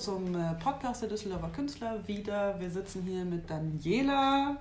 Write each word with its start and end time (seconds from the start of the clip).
Zum 0.00 0.34
äh, 0.34 0.54
Podcast 0.54 1.02
der 1.02 1.10
Düsseldorfer 1.10 1.50
Künstler 1.50 1.98
wieder. 2.08 2.58
Wir 2.58 2.70
sitzen 2.70 3.02
hier 3.02 3.22
mit 3.22 3.50
Daniela, 3.50 4.56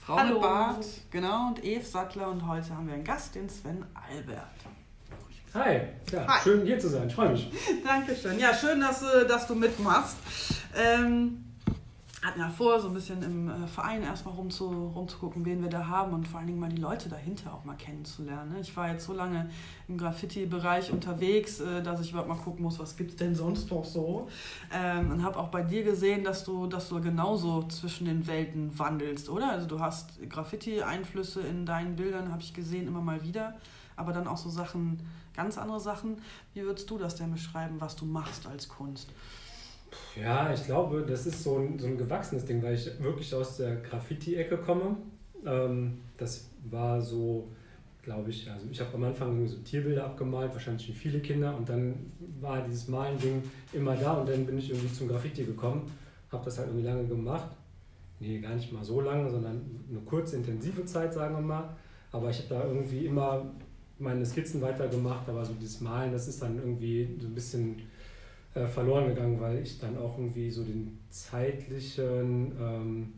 Frau 0.00 0.16
Hallo. 0.16 0.32
mit 0.32 0.40
Bart, 0.40 0.86
genau, 1.10 1.48
und 1.48 1.62
Eve 1.62 1.84
Sattler 1.84 2.30
und 2.30 2.48
heute 2.48 2.74
haben 2.74 2.86
wir 2.86 2.94
einen 2.94 3.04
Gast, 3.04 3.34
den 3.34 3.46
Sven 3.46 3.84
Albert. 3.92 4.46
Hi, 5.52 5.82
ja, 6.10 6.26
Hi. 6.26 6.42
schön 6.42 6.64
hier 6.64 6.78
zu 6.78 6.88
sein, 6.88 7.08
ich 7.08 7.14
freue 7.14 7.32
mich. 7.32 7.52
Dankeschön. 7.84 8.38
Ja, 8.38 8.54
schön, 8.54 8.80
dass, 8.80 9.02
äh, 9.02 9.26
dass 9.26 9.46
du 9.46 9.54
mitmachst. 9.54 10.16
Ähm, 10.74 11.44
hatten 12.22 12.40
ja 12.40 12.50
vor, 12.50 12.78
so 12.78 12.88
ein 12.88 12.94
bisschen 12.94 13.22
im 13.22 13.48
äh, 13.48 13.66
Verein 13.66 14.02
erstmal 14.02 14.34
rumzu, 14.34 14.92
rumzugucken, 14.94 15.44
wen 15.46 15.62
wir 15.62 15.70
da 15.70 15.86
haben 15.86 16.12
und 16.12 16.28
vor 16.28 16.38
allen 16.38 16.48
Dingen 16.48 16.60
mal 16.60 16.68
die 16.68 16.80
Leute 16.80 17.08
dahinter 17.08 17.54
auch 17.54 17.64
mal 17.64 17.76
kennenzulernen. 17.76 18.52
ne? 18.52 18.60
Ich 18.60 18.76
war 18.76 18.90
jetzt 18.90 19.06
so 19.06 19.14
lange 19.14 19.48
im 19.88 19.96
Graffiti-Bereich 19.96 20.92
unterwegs, 20.92 21.60
äh, 21.60 21.82
dass 21.82 22.00
ich 22.00 22.10
überhaupt 22.10 22.28
mal 22.28 22.36
gucken 22.36 22.62
muss, 22.62 22.78
was 22.78 22.96
gibt 22.96 23.12
es 23.12 23.16
denn 23.16 23.34
sonst 23.34 23.70
noch 23.70 23.86
so. 23.86 24.28
Ähm, 24.70 25.10
und 25.10 25.24
habe 25.24 25.38
auch 25.38 25.48
bei 25.48 25.62
dir 25.62 25.82
gesehen, 25.82 26.22
dass 26.22 26.44
du, 26.44 26.66
dass 26.66 26.90
du 26.90 27.00
genauso 27.00 27.66
zwischen 27.68 28.04
den 28.04 28.26
Welten 28.26 28.78
wandelst, 28.78 29.30
oder? 29.30 29.50
Also 29.50 29.66
du 29.66 29.80
hast 29.80 30.20
Graffiti-Einflüsse 30.28 31.40
in 31.40 31.64
deinen 31.64 31.96
Bildern, 31.96 32.30
habe 32.30 32.42
ich 32.42 32.52
gesehen, 32.52 32.86
immer 32.86 33.00
mal 33.00 33.22
wieder. 33.22 33.54
Aber 33.96 34.12
dann 34.12 34.26
auch 34.26 34.36
so 34.36 34.50
Sachen, 34.50 35.00
ganz 35.34 35.56
andere 35.56 35.80
Sachen. 35.80 36.18
Wie 36.52 36.62
würdest 36.62 36.90
du 36.90 36.98
das 36.98 37.16
denn 37.16 37.32
beschreiben, 37.32 37.76
was 37.78 37.96
du 37.96 38.04
machst 38.04 38.46
als 38.46 38.68
Kunst? 38.68 39.10
Ja, 40.20 40.52
ich 40.52 40.64
glaube, 40.64 41.04
das 41.06 41.26
ist 41.26 41.42
so 41.42 41.58
ein, 41.58 41.78
so 41.78 41.86
ein 41.86 41.98
gewachsenes 41.98 42.44
Ding, 42.44 42.62
weil 42.62 42.74
ich 42.74 42.90
wirklich 43.02 43.34
aus 43.34 43.56
der 43.56 43.76
Graffiti-Ecke 43.76 44.58
komme. 44.58 44.96
Ähm, 45.44 45.98
das 46.16 46.50
war 46.70 47.00
so, 47.00 47.48
glaube 48.02 48.30
ich, 48.30 48.50
also 48.50 48.66
ich 48.70 48.80
habe 48.80 48.94
am 48.94 49.04
Anfang 49.04 49.46
so 49.46 49.58
Tierbilder 49.58 50.04
abgemalt, 50.04 50.52
wahrscheinlich 50.52 50.88
wie 50.88 50.92
viele 50.92 51.20
Kinder, 51.20 51.56
und 51.56 51.68
dann 51.68 51.94
war 52.40 52.62
dieses 52.62 52.88
Malen-Ding 52.88 53.42
immer 53.72 53.96
da 53.96 54.14
und 54.14 54.28
dann 54.28 54.44
bin 54.46 54.58
ich 54.58 54.70
irgendwie 54.70 54.92
zum 54.92 55.08
Graffiti 55.08 55.44
gekommen, 55.44 55.90
habe 56.30 56.44
das 56.44 56.58
halt 56.58 56.68
irgendwie 56.68 56.86
lange 56.86 57.06
gemacht. 57.06 57.50
Nee, 58.20 58.38
gar 58.38 58.54
nicht 58.54 58.70
mal 58.70 58.84
so 58.84 59.00
lange, 59.00 59.30
sondern 59.30 59.62
eine 59.88 60.00
kurze, 60.00 60.36
intensive 60.36 60.84
Zeit, 60.84 61.14
sagen 61.14 61.34
wir 61.34 61.40
mal. 61.40 61.74
Aber 62.12 62.28
ich 62.28 62.38
habe 62.38 62.48
da 62.50 62.64
irgendwie 62.64 63.06
immer 63.06 63.46
meine 63.98 64.26
Skizzen 64.26 64.60
weitergemacht, 64.60 65.28
aber 65.28 65.44
so 65.44 65.54
dieses 65.54 65.80
Malen, 65.80 66.12
das 66.12 66.28
ist 66.28 66.42
dann 66.42 66.58
irgendwie 66.58 67.16
so 67.18 67.28
ein 67.28 67.34
bisschen 67.34 67.76
äh, 68.54 68.66
verloren 68.66 69.08
gegangen, 69.08 69.40
weil 69.40 69.58
ich 69.58 69.78
dann 69.78 69.96
auch 69.96 70.18
irgendwie 70.18 70.50
so 70.50 70.64
den 70.64 70.98
zeitlichen 71.08 72.52
ähm, 72.60 73.12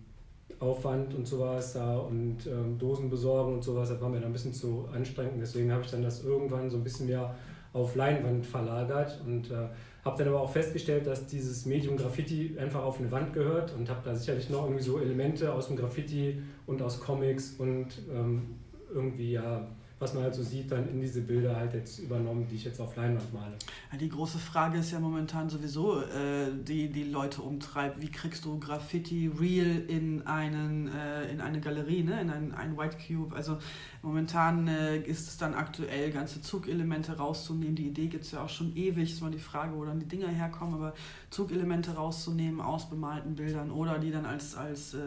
Aufwand 0.60 1.14
und 1.14 1.26
sowas 1.26 1.72
da 1.72 1.96
und 1.96 2.46
ähm, 2.46 2.78
Dosen 2.78 3.10
besorgen 3.10 3.54
und 3.54 3.64
sowas, 3.64 3.88
das 3.88 4.00
war 4.00 4.08
mir 4.08 4.20
dann 4.20 4.30
ein 4.30 4.32
bisschen 4.32 4.52
zu 4.52 4.88
anstrengend. 4.92 5.40
Deswegen 5.40 5.72
habe 5.72 5.82
ich 5.82 5.90
dann 5.90 6.02
das 6.02 6.22
irgendwann 6.24 6.70
so 6.70 6.76
ein 6.76 6.84
bisschen 6.84 7.06
mehr 7.06 7.34
auf 7.72 7.96
Leinwand 7.96 8.46
verlagert 8.46 9.20
und 9.26 9.50
äh, 9.50 9.68
habe 10.04 10.18
dann 10.18 10.28
aber 10.28 10.40
auch 10.40 10.50
festgestellt, 10.50 11.06
dass 11.06 11.26
dieses 11.26 11.64
Medium 11.64 11.96
Graffiti 11.96 12.56
einfach 12.58 12.82
auf 12.82 12.98
eine 12.98 13.10
Wand 13.10 13.32
gehört 13.32 13.74
und 13.74 13.88
habe 13.88 14.00
da 14.04 14.14
sicherlich 14.14 14.50
noch 14.50 14.64
irgendwie 14.64 14.82
so 14.82 14.98
Elemente 15.00 15.52
aus 15.52 15.68
dem 15.68 15.76
Graffiti 15.76 16.42
und 16.66 16.82
aus 16.82 17.00
Comics 17.00 17.54
und 17.58 17.86
ähm, 18.12 18.56
irgendwie 18.92 19.32
ja, 19.32 19.68
was 20.02 20.14
man 20.14 20.24
halt 20.24 20.34
so 20.34 20.42
sieht, 20.42 20.70
dann 20.72 20.88
in 20.88 21.00
diese 21.00 21.20
Bilder 21.20 21.54
halt 21.54 21.74
jetzt 21.74 22.00
übernommen, 22.00 22.44
die 22.50 22.56
ich 22.56 22.64
jetzt 22.64 22.80
auf 22.80 22.96
Leinwand 22.96 23.32
male. 23.32 23.54
Die 24.00 24.08
große 24.08 24.38
Frage 24.38 24.78
ist 24.78 24.90
ja 24.90 24.98
momentan 24.98 25.48
sowieso, 25.48 26.00
äh, 26.00 26.50
die 26.66 26.88
die 26.88 27.04
Leute 27.04 27.40
umtreibt. 27.40 28.02
Wie 28.02 28.10
kriegst 28.10 28.44
du 28.44 28.58
Graffiti 28.58 29.30
real 29.38 29.82
in, 29.86 30.26
einen, 30.26 30.88
äh, 30.88 31.30
in 31.30 31.40
eine 31.40 31.60
Galerie, 31.60 32.02
ne? 32.02 32.20
in 32.20 32.30
einen, 32.30 32.52
einen 32.52 32.76
White 32.76 32.96
Cube? 33.06 33.36
Also 33.36 33.58
momentan 34.02 34.66
äh, 34.66 34.98
ist 34.98 35.28
es 35.28 35.36
dann 35.36 35.54
aktuell, 35.54 36.10
ganze 36.10 36.42
Zugelemente 36.42 37.16
rauszunehmen. 37.16 37.76
Die 37.76 37.86
Idee 37.86 38.08
gibt 38.08 38.24
es 38.24 38.32
ja 38.32 38.42
auch 38.42 38.48
schon 38.48 38.74
ewig. 38.74 39.12
Ist 39.12 39.22
mal 39.22 39.30
die 39.30 39.38
Frage, 39.38 39.76
wo 39.76 39.84
dann 39.84 40.00
die 40.00 40.08
Dinger 40.08 40.28
herkommen. 40.28 40.74
Aber 40.74 40.94
Zugelemente 41.30 41.92
rauszunehmen 41.92 42.60
aus 42.60 42.90
bemalten 42.90 43.36
Bildern 43.36 43.70
oder 43.70 44.00
die 44.00 44.10
dann 44.10 44.26
als, 44.26 44.56
als 44.56 44.94
äh, 44.94 44.98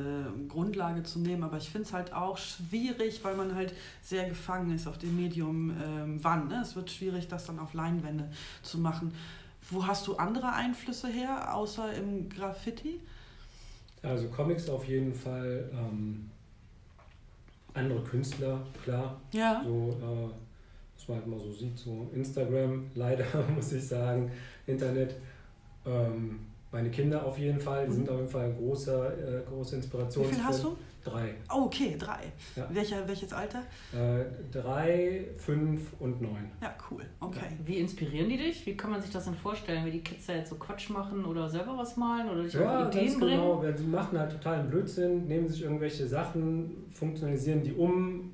Grundlage 0.48 1.04
zu 1.04 1.20
nehmen. 1.20 1.44
Aber 1.44 1.58
ich 1.58 1.70
finde 1.70 1.86
es 1.86 1.94
halt 1.94 2.14
auch 2.14 2.38
schwierig, 2.38 3.22
weil 3.24 3.36
man 3.36 3.56
halt 3.56 3.74
sehr 4.02 4.30
gefangen 4.30 4.74
ist 4.74 4.85
auf 4.88 4.98
dem 4.98 5.16
Medium 5.16 5.72
ähm, 5.72 6.20
wann. 6.24 6.48
Ne? 6.48 6.60
Es 6.62 6.76
wird 6.76 6.90
schwierig, 6.92 7.28
das 7.28 7.46
dann 7.46 7.60
auf 7.60 7.74
Leinwände 7.74 8.30
zu 8.62 8.80
machen. 8.80 9.14
Wo 9.70 9.86
hast 9.88 10.06
du 10.08 10.16
andere 10.16 10.54
Einflüsse 10.54 11.08
her, 11.08 11.56
außer 11.56 11.94
im 11.94 12.30
Graffiti? 12.30 13.00
Also 14.04 14.28
Comics 14.28 14.70
auf 14.70 14.88
jeden 14.88 15.14
Fall, 15.14 15.70
ähm, 15.74 16.30
andere 17.74 18.02
Künstler, 18.04 18.62
klar. 18.84 19.20
Ja. 19.32 19.62
So, 19.66 19.98
äh, 20.02 20.30
was 20.98 21.08
man 21.08 21.18
halt 21.18 21.28
mal 21.28 21.40
so 21.40 21.52
sieht, 21.52 21.78
so 21.78 22.10
Instagram, 22.14 22.86
leider 22.96 23.26
muss 23.56 23.72
ich 23.74 23.88
sagen, 23.88 24.32
Internet. 24.68 25.16
Ähm, 25.86 26.40
meine 26.72 26.90
Kinder 26.90 27.26
auf 27.26 27.38
jeden 27.38 27.60
Fall, 27.60 27.86
die 27.86 27.92
Mhm. 27.92 27.96
sind 27.96 28.10
auf 28.10 28.18
jeden 28.18 28.30
Fall 28.30 28.46
ein 28.46 28.58
großer, 28.58 29.40
äh, 29.40 29.44
große 29.48 29.72
Wie 29.72 29.76
Inspiration. 29.78 30.26
viel 30.26 30.44
hast 30.44 30.64
du? 30.64 30.78
Drei. 31.06 31.36
Oh, 31.54 31.66
okay, 31.66 31.96
drei. 32.00 32.24
Ja. 32.56 32.68
Welcher, 32.72 33.08
welches 33.08 33.32
Alter? 33.32 33.60
Äh, 33.94 34.26
drei, 34.52 35.26
fünf 35.38 35.94
und 36.00 36.20
neun. 36.20 36.50
Ja, 36.62 36.74
cool. 36.90 37.04
Okay. 37.20 37.46
Wie 37.64 37.78
inspirieren 37.78 38.28
die 38.28 38.38
dich? 38.38 38.66
Wie 38.66 38.76
kann 38.76 38.90
man 38.90 39.00
sich 39.02 39.12
das 39.12 39.26
denn 39.26 39.36
vorstellen? 39.36 39.86
Wie 39.86 39.92
die 39.92 40.02
Kids 40.02 40.26
da 40.26 40.34
jetzt 40.34 40.50
so 40.50 40.56
Quatsch 40.56 40.90
machen 40.90 41.24
oder 41.24 41.48
selber 41.48 41.78
was 41.78 41.96
malen 41.96 42.28
oder 42.30 42.42
dich 42.44 42.54
Ja, 42.54 42.80
auf 42.80 42.84
ganz 42.86 42.96
Ideen 42.96 43.20
bringen? 43.20 43.40
genau. 43.40 43.64
Ja, 43.64 43.72
Die 43.72 43.84
machen 43.84 44.18
halt 44.18 44.32
totalen 44.32 44.68
Blödsinn, 44.68 45.28
nehmen 45.28 45.48
sich 45.48 45.62
irgendwelche 45.62 46.08
Sachen, 46.08 46.88
funktionalisieren 46.92 47.62
die 47.62 47.74
um 47.74 48.34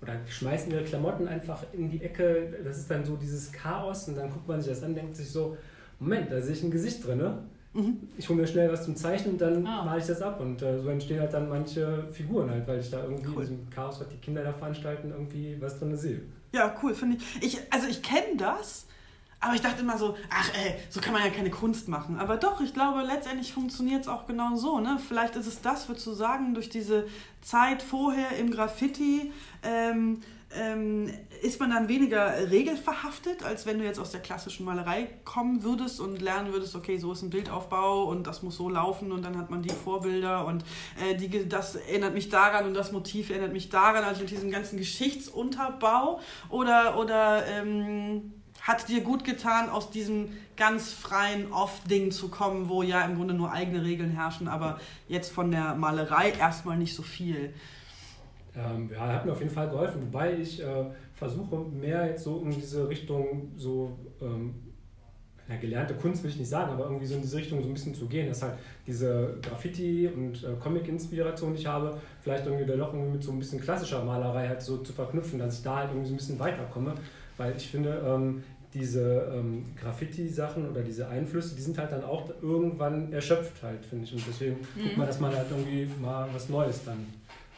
oder 0.00 0.14
schmeißen 0.28 0.70
ihre 0.70 0.84
Klamotten 0.84 1.26
einfach 1.26 1.64
in 1.72 1.90
die 1.90 2.00
Ecke. 2.00 2.60
Das 2.62 2.78
ist 2.78 2.88
dann 2.88 3.04
so 3.04 3.16
dieses 3.16 3.50
Chaos 3.50 4.06
und 4.08 4.14
dann 4.16 4.30
guckt 4.30 4.46
man 4.46 4.60
sich 4.60 4.70
das 4.72 4.84
an, 4.84 4.94
denkt 4.94 5.16
sich 5.16 5.28
so, 5.28 5.56
Moment, 5.98 6.30
da 6.30 6.40
sehe 6.40 6.54
ich 6.54 6.62
ein 6.62 6.70
Gesicht 6.70 7.04
drin. 7.04 7.18
Ne? 7.18 7.38
Mhm. 7.78 8.08
Ich 8.16 8.28
hole 8.28 8.40
mir 8.40 8.46
schnell 8.46 8.70
was 8.72 8.84
zum 8.84 8.96
Zeichnen 8.96 9.32
und 9.34 9.40
dann 9.40 9.66
Ah. 9.66 9.84
male 9.84 10.00
ich 10.00 10.06
das 10.06 10.20
ab. 10.22 10.40
Und 10.40 10.60
äh, 10.62 10.80
so 10.80 10.88
entstehen 10.88 11.20
halt 11.20 11.32
dann 11.32 11.48
manche 11.48 12.06
Figuren 12.12 12.50
halt, 12.50 12.66
weil 12.66 12.80
ich 12.80 12.90
da 12.90 13.02
irgendwie 13.02 13.26
Cool. 13.28 13.34
in 13.34 13.40
diesem 13.40 13.70
Chaos, 13.70 14.00
was 14.00 14.08
die 14.08 14.16
Kinder 14.16 14.42
da 14.42 14.52
veranstalten, 14.52 15.10
irgendwie 15.10 15.56
was 15.60 15.78
drin 15.78 15.96
sehe. 15.96 16.22
Ja, 16.52 16.74
cool, 16.82 16.94
finde 16.94 17.16
ich. 17.18 17.42
ich. 17.42 17.60
Also 17.72 17.86
ich 17.88 18.02
kenne 18.02 18.36
das, 18.36 18.86
aber 19.40 19.54
ich 19.54 19.60
dachte 19.60 19.82
immer 19.82 19.96
so, 19.98 20.16
ach 20.30 20.50
ey, 20.64 20.74
so 20.90 21.00
kann 21.00 21.12
man 21.12 21.22
ja 21.22 21.30
keine 21.30 21.50
Kunst 21.50 21.88
machen. 21.88 22.18
Aber 22.18 22.36
doch, 22.38 22.60
ich 22.60 22.74
glaube, 22.74 23.02
letztendlich 23.02 23.52
funktioniert 23.52 24.00
es 24.02 24.08
auch 24.08 24.26
genau 24.26 24.56
so. 24.56 24.80
Ne? 24.80 24.98
Vielleicht 25.06 25.36
ist 25.36 25.46
es 25.46 25.60
das, 25.60 25.88
würdest 25.88 26.06
du 26.06 26.12
sagen, 26.12 26.54
durch 26.54 26.68
diese 26.70 27.06
Zeit 27.42 27.82
vorher 27.82 28.36
im 28.38 28.50
Graffiti 28.50 29.30
ähm, 29.62 30.20
ähm, 30.56 31.10
ist 31.42 31.60
man 31.60 31.70
dann 31.70 31.88
weniger 31.88 32.50
regelverhaftet, 32.50 33.42
als 33.42 33.66
wenn 33.66 33.78
du 33.78 33.84
jetzt 33.84 33.98
aus 33.98 34.12
der 34.12 34.20
klassischen 34.20 34.64
Malerei 34.64 35.08
kommen 35.24 35.62
würdest 35.62 36.00
und 36.00 36.22
lernen 36.22 36.52
würdest, 36.52 36.74
okay, 36.74 36.96
so 36.98 37.12
ist 37.12 37.22
ein 37.22 37.30
Bildaufbau 37.30 38.04
und 38.04 38.26
das 38.26 38.42
muss 38.42 38.56
so 38.56 38.68
laufen 38.68 39.12
und 39.12 39.24
dann 39.24 39.36
hat 39.36 39.50
man 39.50 39.62
die 39.62 39.68
Vorbilder 39.68 40.46
und 40.46 40.64
äh, 41.02 41.14
die, 41.16 41.48
das 41.48 41.76
erinnert 41.76 42.14
mich 42.14 42.30
daran 42.30 42.66
und 42.66 42.74
das 42.74 42.92
Motiv 42.92 43.30
erinnert 43.30 43.52
mich 43.52 43.68
daran, 43.68 44.04
also 44.04 44.22
mit 44.22 44.30
diesem 44.30 44.50
ganzen 44.50 44.78
Geschichtsunterbau 44.78 46.20
oder, 46.48 46.98
oder 46.98 47.46
ähm, 47.46 48.32
hat 48.62 48.88
dir 48.88 49.02
gut 49.02 49.24
getan, 49.24 49.68
aus 49.68 49.90
diesem 49.90 50.30
ganz 50.56 50.92
freien 50.92 51.52
Off-Ding 51.52 52.10
zu 52.10 52.28
kommen, 52.28 52.68
wo 52.68 52.82
ja 52.82 53.02
im 53.02 53.16
Grunde 53.16 53.34
nur 53.34 53.52
eigene 53.52 53.84
Regeln 53.84 54.10
herrschen, 54.10 54.48
aber 54.48 54.80
jetzt 55.08 55.30
von 55.32 55.50
der 55.50 55.74
Malerei 55.74 56.30
erstmal 56.30 56.76
nicht 56.76 56.94
so 56.94 57.02
viel. 57.02 57.54
Ähm, 58.56 58.90
ja, 58.92 59.00
hat 59.00 59.26
mir 59.26 59.32
auf 59.32 59.40
jeden 59.40 59.52
Fall 59.52 59.68
geholfen, 59.68 60.02
wobei 60.02 60.34
ich 60.34 60.62
äh, 60.62 60.84
versuche 61.14 61.58
mehr 61.58 62.06
jetzt 62.06 62.24
so 62.24 62.40
in 62.40 62.50
diese 62.50 62.88
Richtung 62.88 63.52
so 63.56 63.98
ähm, 64.20 64.54
na, 65.48 65.56
gelernte 65.56 65.94
Kunst 65.94 66.22
will 66.22 66.30
ich 66.30 66.38
nicht 66.38 66.48
sagen, 66.48 66.72
aber 66.72 66.84
irgendwie 66.84 67.06
so 67.06 67.14
in 67.14 67.22
diese 67.22 67.38
Richtung 67.38 67.62
so 67.62 67.68
ein 67.68 67.72
bisschen 67.72 67.94
zu 67.94 68.06
gehen, 68.06 68.28
dass 68.28 68.42
halt 68.42 68.54
diese 68.86 69.38
Graffiti- 69.40 70.06
und 70.06 70.44
äh, 70.44 70.54
Comic-Inspiration, 70.60 71.54
die 71.54 71.60
ich 71.60 71.66
habe, 71.66 71.98
vielleicht 72.20 72.46
irgendwie 72.46 72.66
dann 72.66 72.78
noch 72.78 72.92
irgendwie 72.92 73.12
mit 73.12 73.24
so 73.24 73.32
ein 73.32 73.38
bisschen 73.38 73.60
klassischer 73.60 74.04
Malerei 74.04 74.46
halt 74.46 74.60
so 74.60 74.78
zu 74.78 74.92
verknüpfen, 74.92 75.38
dass 75.38 75.58
ich 75.58 75.64
da 75.64 75.76
halt 75.76 75.90
irgendwie 75.90 76.08
so 76.08 76.14
ein 76.14 76.18
bisschen 76.18 76.38
weiterkomme, 76.38 76.94
weil 77.38 77.56
ich 77.56 77.66
finde, 77.68 78.02
ähm, 78.06 78.42
diese 78.74 79.32
ähm, 79.34 79.64
Graffiti-Sachen 79.80 80.68
oder 80.68 80.82
diese 80.82 81.08
Einflüsse, 81.08 81.56
die 81.56 81.62
sind 81.62 81.78
halt 81.78 81.92
dann 81.92 82.04
auch 82.04 82.28
irgendwann 82.42 83.10
erschöpft 83.14 83.62
halt, 83.62 83.84
finde 83.86 84.04
ich. 84.04 84.12
Und 84.12 84.22
deswegen 84.28 84.56
guckt 84.56 84.98
man, 84.98 85.06
dass 85.06 85.18
man 85.18 85.34
halt 85.34 85.46
irgendwie 85.50 85.88
mal 86.00 86.28
was 86.34 86.50
Neues 86.50 86.84
dann 86.84 87.06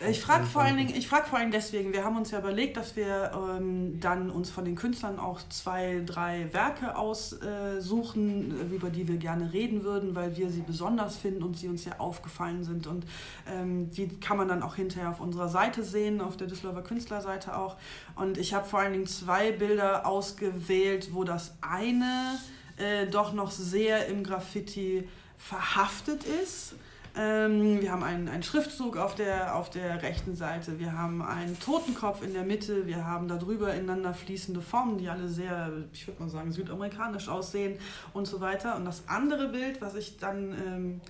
Ich 0.09 0.23
frage 0.23 0.47
vor 0.47 0.63
allen 0.63 0.79
Dingen, 0.79 0.95
ich 0.97 1.09
frage 1.09 1.27
vor 1.27 1.39
allen 1.39 1.51
Dingen 1.51 1.61
deswegen, 1.61 1.93
wir 1.93 2.05
haben 2.05 2.17
uns 2.17 2.31
ja 2.31 2.39
überlegt, 2.39 2.79
dass 2.79 2.97
wir 2.97 3.33
ähm, 3.35 4.01
dann 4.01 4.31
uns 4.31 4.49
von 4.49 4.65
den 4.65 4.75
Künstlern 4.75 5.19
auch 5.19 5.41
zwei, 5.51 6.03
drei 6.07 6.49
Werke 6.55 6.97
aussuchen, 6.97 8.73
äh, 8.73 8.75
über 8.75 8.89
die 8.89 9.07
wir 9.09 9.19
gerne 9.19 9.53
reden 9.53 9.85
würden, 9.85 10.15
weil 10.15 10.39
wir 10.39 10.49
sie 10.49 10.63
besonders 10.63 11.19
finden 11.19 11.43
und 11.43 11.59
sie 11.59 11.69
uns 11.69 11.85
sehr 11.85 12.01
aufgefallen 12.01 12.65
sind. 12.65 12.87
Und 12.87 13.05
ähm, 13.47 13.91
die 13.91 14.09
kann 14.21 14.39
man 14.39 14.49
dann 14.49 14.63
auch 14.63 14.75
hinterher 14.75 15.11
auf 15.11 15.21
unserer 15.21 15.51
Seite 15.51 15.85
sehen, 15.85 16.23
auf 16.23 16.39
der 16.39 16.47
Düsseldorfer 16.47 16.83
Künstlerseite 16.83 17.59
auch. 17.59 17.77
Und 18.17 18.39
ich 18.39 18.55
habe 18.55 18.67
vor 18.67 18.81
allen 18.81 18.95
Dingen 18.95 19.07
zwei 19.07 19.53
Bilder 19.53 20.07
ausgewählt, 20.07 21.11
wo 21.13 21.25
das 21.25 21.53
eine 21.61 22.39
äh, 22.79 23.07
doch 23.07 23.35
noch 23.35 23.51
sehr 23.51 24.07
im 24.07 24.25
Graffiti 24.25 25.07
verhaftet 25.37 26.25
ist. 26.25 26.75
Ähm, 27.17 27.81
wir 27.81 27.91
haben 27.91 28.03
einen, 28.03 28.29
einen 28.29 28.43
Schriftzug 28.43 28.97
auf 28.97 29.15
der, 29.15 29.57
auf 29.57 29.71
der 29.71 30.03
rechten 30.03 30.37
Seite. 30.37 30.79
Wir 30.79 30.97
haben 30.97 31.23
einen 31.23 31.59
Totenkopf 31.59 32.23
in 32.23 32.33
der 32.33 32.45
Mitte. 32.45 32.87
Wir 32.87 33.05
haben 33.05 33.27
darüber 33.27 33.75
ineinander 33.75 34.15
fließende 34.15 34.61
Formen, 34.61 34.99
die 34.99 35.09
alle 35.09 35.29
sehr, 35.29 35.73
ich 35.93 36.07
würde 36.07 36.23
mal 36.23 36.29
sagen, 36.29 36.53
südamerikanisch 36.53 37.29
aussehen 37.29 37.79
und 38.13 38.27
so 38.27 38.41
weiter. 38.41 38.77
Und 38.77 38.85
das 38.85 39.09
andere 39.09 39.49
Bild, 39.49 39.81
was 39.81 39.97
ich 39.97 40.19
dann 40.19 40.55
ähm, 40.67 41.01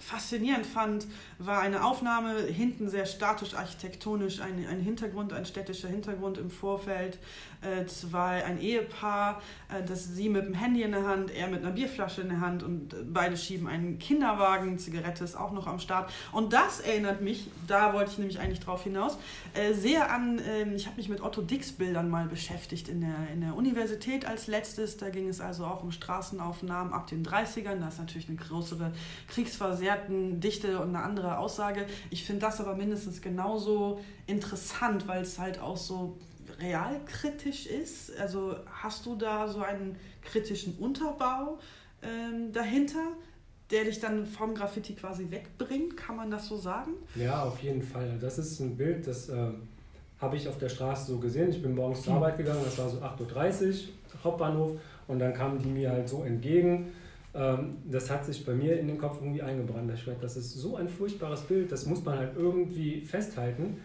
faszinierend 0.00 0.66
fand, 0.66 1.06
war 1.38 1.60
eine 1.60 1.84
Aufnahme, 1.84 2.40
hinten 2.40 2.88
sehr 2.88 3.06
statisch 3.06 3.54
architektonisch, 3.54 4.40
ein, 4.40 4.66
ein 4.66 4.80
Hintergrund, 4.80 5.32
ein 5.32 5.44
städtischer 5.44 5.88
Hintergrund 5.88 6.38
im 6.38 6.50
Vorfeld, 6.50 7.18
äh, 7.62 7.84
zwei, 7.86 8.44
ein 8.44 8.60
Ehepaar, 8.60 9.42
äh, 9.68 9.82
das 9.84 10.14
sie 10.14 10.28
mit 10.28 10.44
dem 10.44 10.54
Handy 10.54 10.82
in 10.82 10.92
der 10.92 11.06
Hand, 11.06 11.30
er 11.30 11.48
mit 11.48 11.62
einer 11.62 11.72
Bierflasche 11.72 12.22
in 12.22 12.28
der 12.30 12.40
Hand 12.40 12.62
und 12.62 12.94
äh, 12.94 12.96
beide 13.04 13.36
schieben 13.36 13.68
einen 13.68 13.98
Kinderwagen, 13.98 14.78
Zigarette 14.78 15.24
ist 15.24 15.36
auch 15.36 15.52
noch 15.52 15.66
am 15.66 15.78
Start. 15.78 16.10
Und 16.32 16.52
das 16.52 16.80
erinnert 16.80 17.20
mich, 17.20 17.48
da 17.66 17.92
wollte 17.92 18.12
ich 18.12 18.18
nämlich 18.18 18.40
eigentlich 18.40 18.60
drauf 18.60 18.84
hinaus, 18.84 19.18
äh, 19.54 19.74
sehr 19.74 20.10
an, 20.10 20.40
ähm, 20.48 20.74
ich 20.74 20.86
habe 20.86 20.96
mich 20.96 21.08
mit 21.08 21.20
Otto 21.20 21.42
Dix 21.42 21.72
Bildern 21.72 22.08
mal 22.08 22.26
beschäftigt 22.26 22.88
in 22.88 23.00
der, 23.00 23.28
in 23.32 23.42
der 23.42 23.54
Universität 23.54 24.26
als 24.26 24.46
letztes. 24.46 24.96
Da 24.96 25.10
ging 25.10 25.28
es 25.28 25.40
also 25.40 25.64
auch 25.64 25.82
um 25.82 25.92
Straßenaufnahmen 25.92 26.92
ab 26.92 27.06
den 27.08 27.24
30ern. 27.24 27.80
Da 27.80 27.88
ist 27.88 27.98
natürlich 27.98 28.28
eine 28.28 28.38
größere 28.38 28.92
kriegsversehrten 29.28 30.40
Dichte 30.40 30.80
und 30.80 30.94
eine 30.94 31.04
andere 31.04 31.38
Aussage. 31.38 31.86
Ich 32.10 32.24
finde 32.24 32.40
das 32.40 32.60
aber 32.60 32.74
mindestens 32.74 33.20
genauso 33.20 34.00
interessant, 34.26 35.06
weil 35.06 35.22
es 35.22 35.38
halt 35.38 35.60
auch 35.60 35.76
so 35.76 36.16
realkritisch 36.60 37.66
ist? 37.66 38.16
Also 38.18 38.56
hast 38.70 39.06
du 39.06 39.16
da 39.16 39.48
so 39.48 39.60
einen 39.60 39.96
kritischen 40.22 40.76
Unterbau 40.78 41.58
ähm, 42.02 42.52
dahinter, 42.52 43.12
der 43.70 43.84
dich 43.84 44.00
dann 44.00 44.26
vom 44.26 44.54
Graffiti 44.54 44.94
quasi 44.94 45.30
wegbringt? 45.30 45.96
Kann 45.96 46.16
man 46.16 46.30
das 46.30 46.46
so 46.48 46.56
sagen? 46.56 46.92
Ja, 47.14 47.44
auf 47.44 47.60
jeden 47.62 47.82
Fall. 47.82 48.18
Das 48.20 48.38
ist 48.38 48.60
ein 48.60 48.76
Bild, 48.76 49.06
das 49.06 49.28
äh, 49.28 49.50
habe 50.20 50.36
ich 50.36 50.48
auf 50.48 50.58
der 50.58 50.68
Straße 50.68 51.12
so 51.12 51.18
gesehen. 51.18 51.50
Ich 51.50 51.62
bin 51.62 51.74
morgens 51.74 52.02
zur 52.02 52.14
Arbeit 52.14 52.36
gegangen, 52.36 52.60
das 52.64 52.78
war 52.78 52.88
so 52.88 52.98
8.30 52.98 53.68
Uhr, 53.68 53.74
Hauptbahnhof, 54.24 54.72
und 55.08 55.18
dann 55.18 55.32
kamen 55.32 55.58
die 55.58 55.68
mir 55.68 55.90
halt 55.90 56.08
so 56.08 56.24
entgegen. 56.24 56.92
Ähm, 57.32 57.78
das 57.88 58.10
hat 58.10 58.24
sich 58.24 58.44
bei 58.44 58.52
mir 58.52 58.78
in 58.78 58.88
den 58.88 58.98
Kopf 58.98 59.18
irgendwie 59.20 59.42
eingebrannt. 59.42 59.90
Ich 59.94 60.04
dachte, 60.04 60.20
das 60.20 60.36
ist 60.36 60.52
so 60.52 60.76
ein 60.76 60.88
furchtbares 60.88 61.42
Bild, 61.42 61.70
das 61.70 61.86
muss 61.86 62.04
man 62.04 62.18
halt 62.18 62.36
irgendwie 62.36 63.02
festhalten. 63.02 63.78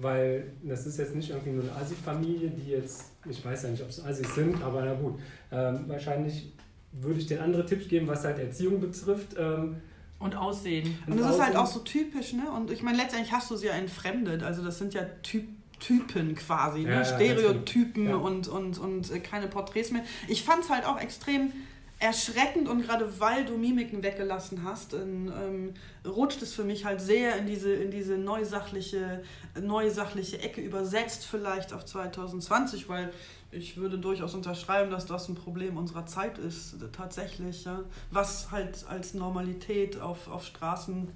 Weil 0.00 0.52
das 0.62 0.86
ist 0.86 0.98
jetzt 0.98 1.14
nicht 1.14 1.28
irgendwie 1.28 1.50
nur 1.50 1.62
eine 1.62 1.72
Asi-Familie, 1.76 2.50
die 2.50 2.70
jetzt, 2.70 3.12
ich 3.28 3.44
weiß 3.44 3.64
ja 3.64 3.68
nicht, 3.68 3.82
ob 3.82 3.90
es 3.90 4.02
Assis 4.02 4.34
sind, 4.34 4.62
aber 4.62 4.82
na 4.82 4.94
gut, 4.94 5.18
ähm, 5.52 5.84
wahrscheinlich 5.88 6.52
würde 6.92 7.20
ich 7.20 7.26
den 7.26 7.38
andere 7.38 7.66
Tipps 7.66 7.86
geben, 7.86 8.08
was 8.08 8.24
halt 8.24 8.38
Erziehung 8.38 8.80
betrifft. 8.80 9.36
Ähm, 9.38 9.76
und 10.18 10.34
Aussehen. 10.36 10.98
Und 11.06 11.20
das 11.20 11.34
ist 11.34 11.42
halt 11.42 11.56
auch 11.56 11.66
so 11.66 11.80
typisch, 11.80 12.32
ne? 12.32 12.50
Und 12.50 12.70
ich 12.70 12.82
meine, 12.82 12.98
letztendlich 12.98 13.32
hast 13.32 13.50
du 13.50 13.56
sie 13.56 13.66
ja 13.66 13.72
entfremdet. 13.72 14.42
Also 14.42 14.62
das 14.62 14.78
sind 14.78 14.94
ja 14.94 15.02
Typ, 15.22 15.44
Typen 15.80 16.34
quasi, 16.34 16.80
ne? 16.80 16.92
Ja, 16.92 17.04
Stereotypen 17.04 18.08
ja. 18.08 18.16
und, 18.16 18.48
und, 18.48 18.78
und 18.78 19.10
äh, 19.10 19.20
keine 19.20 19.48
Porträts 19.48 19.90
mehr. 19.90 20.02
Ich 20.28 20.44
fand 20.44 20.64
es 20.64 20.70
halt 20.70 20.86
auch 20.86 20.98
extrem 20.98 21.52
erschreckend 22.00 22.66
und 22.66 22.82
gerade 22.82 23.20
weil 23.20 23.44
du 23.44 23.58
Mimiken 23.58 24.02
weggelassen 24.02 24.64
hast, 24.64 24.94
in, 24.94 25.28
ähm, 25.28 25.74
rutscht 26.04 26.40
es 26.40 26.54
für 26.54 26.64
mich 26.64 26.86
halt 26.86 27.00
sehr 27.00 27.36
in 27.36 27.46
diese, 27.46 27.72
in 27.72 27.90
diese 27.90 28.16
neusachliche, 28.16 29.22
neusachliche 29.60 30.40
Ecke 30.40 30.62
übersetzt 30.62 31.26
vielleicht 31.26 31.74
auf 31.74 31.84
2020, 31.84 32.88
weil 32.88 33.12
ich 33.52 33.76
würde 33.76 33.98
durchaus 33.98 34.34
unterschreiben, 34.34 34.90
dass 34.90 35.04
das 35.04 35.28
ein 35.28 35.34
Problem 35.34 35.76
unserer 35.76 36.06
Zeit 36.06 36.38
ist, 36.38 36.76
tatsächlich. 36.92 37.64
Ja? 37.64 37.80
Was 38.10 38.50
halt 38.50 38.86
als 38.88 39.12
Normalität 39.12 40.00
auf, 40.00 40.28
auf 40.28 40.44
Straßen 40.44 41.08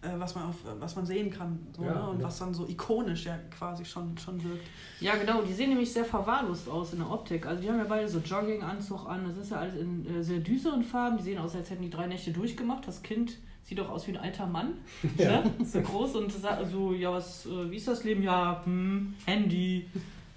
was, 0.00 0.34
man 0.34 0.44
auf, 0.44 0.56
was 0.78 0.94
man 0.94 1.06
sehen 1.06 1.30
kann 1.30 1.58
so, 1.76 1.82
ja, 1.82 1.94
ne? 1.94 2.08
und 2.10 2.20
ja. 2.20 2.26
was 2.26 2.38
dann 2.38 2.54
so 2.54 2.66
ikonisch 2.68 3.24
ja 3.26 3.36
quasi 3.50 3.84
schon, 3.84 4.16
schon 4.16 4.42
wirkt. 4.44 4.66
Ja, 5.00 5.16
genau, 5.16 5.42
die 5.42 5.52
sehen 5.52 5.70
nämlich 5.70 5.92
sehr 5.92 6.04
verwahrlost 6.04 6.68
aus 6.68 6.92
in 6.92 7.00
der 7.00 7.10
Optik. 7.10 7.46
Also 7.46 7.62
die 7.62 7.68
haben 7.68 7.78
ja 7.78 7.84
beide 7.84 8.08
so 8.08 8.18
Jogginganzug 8.18 9.08
an, 9.08 9.24
das 9.26 9.36
ist 9.36 9.50
ja 9.50 9.58
alles 9.58 9.74
in 9.74 10.06
äh, 10.06 10.22
sehr 10.22 10.38
düsteren 10.38 10.84
Farben, 10.84 11.16
die 11.16 11.24
sehen 11.24 11.38
aus, 11.38 11.56
als 11.56 11.70
hätten 11.70 11.82
die 11.82 11.90
drei 11.90 12.06
Nächte 12.06 12.30
durchgemacht. 12.30 12.86
Das 12.86 13.02
Kind 13.02 13.38
sieht 13.64 13.78
doch 13.78 13.90
aus 13.90 14.06
wie 14.06 14.12
ein 14.12 14.18
alter 14.18 14.46
Mann, 14.46 14.74
ja. 15.18 15.42
ne? 15.42 15.50
so 15.64 15.80
groß 15.80 16.16
und 16.16 16.32
so, 16.32 16.92
ja, 16.92 17.12
was, 17.12 17.46
äh, 17.46 17.70
wie 17.70 17.76
ist 17.76 17.88
das 17.88 18.04
Leben? 18.04 18.22
Ja, 18.22 18.62
hm, 18.64 19.14
Handy. 19.26 19.88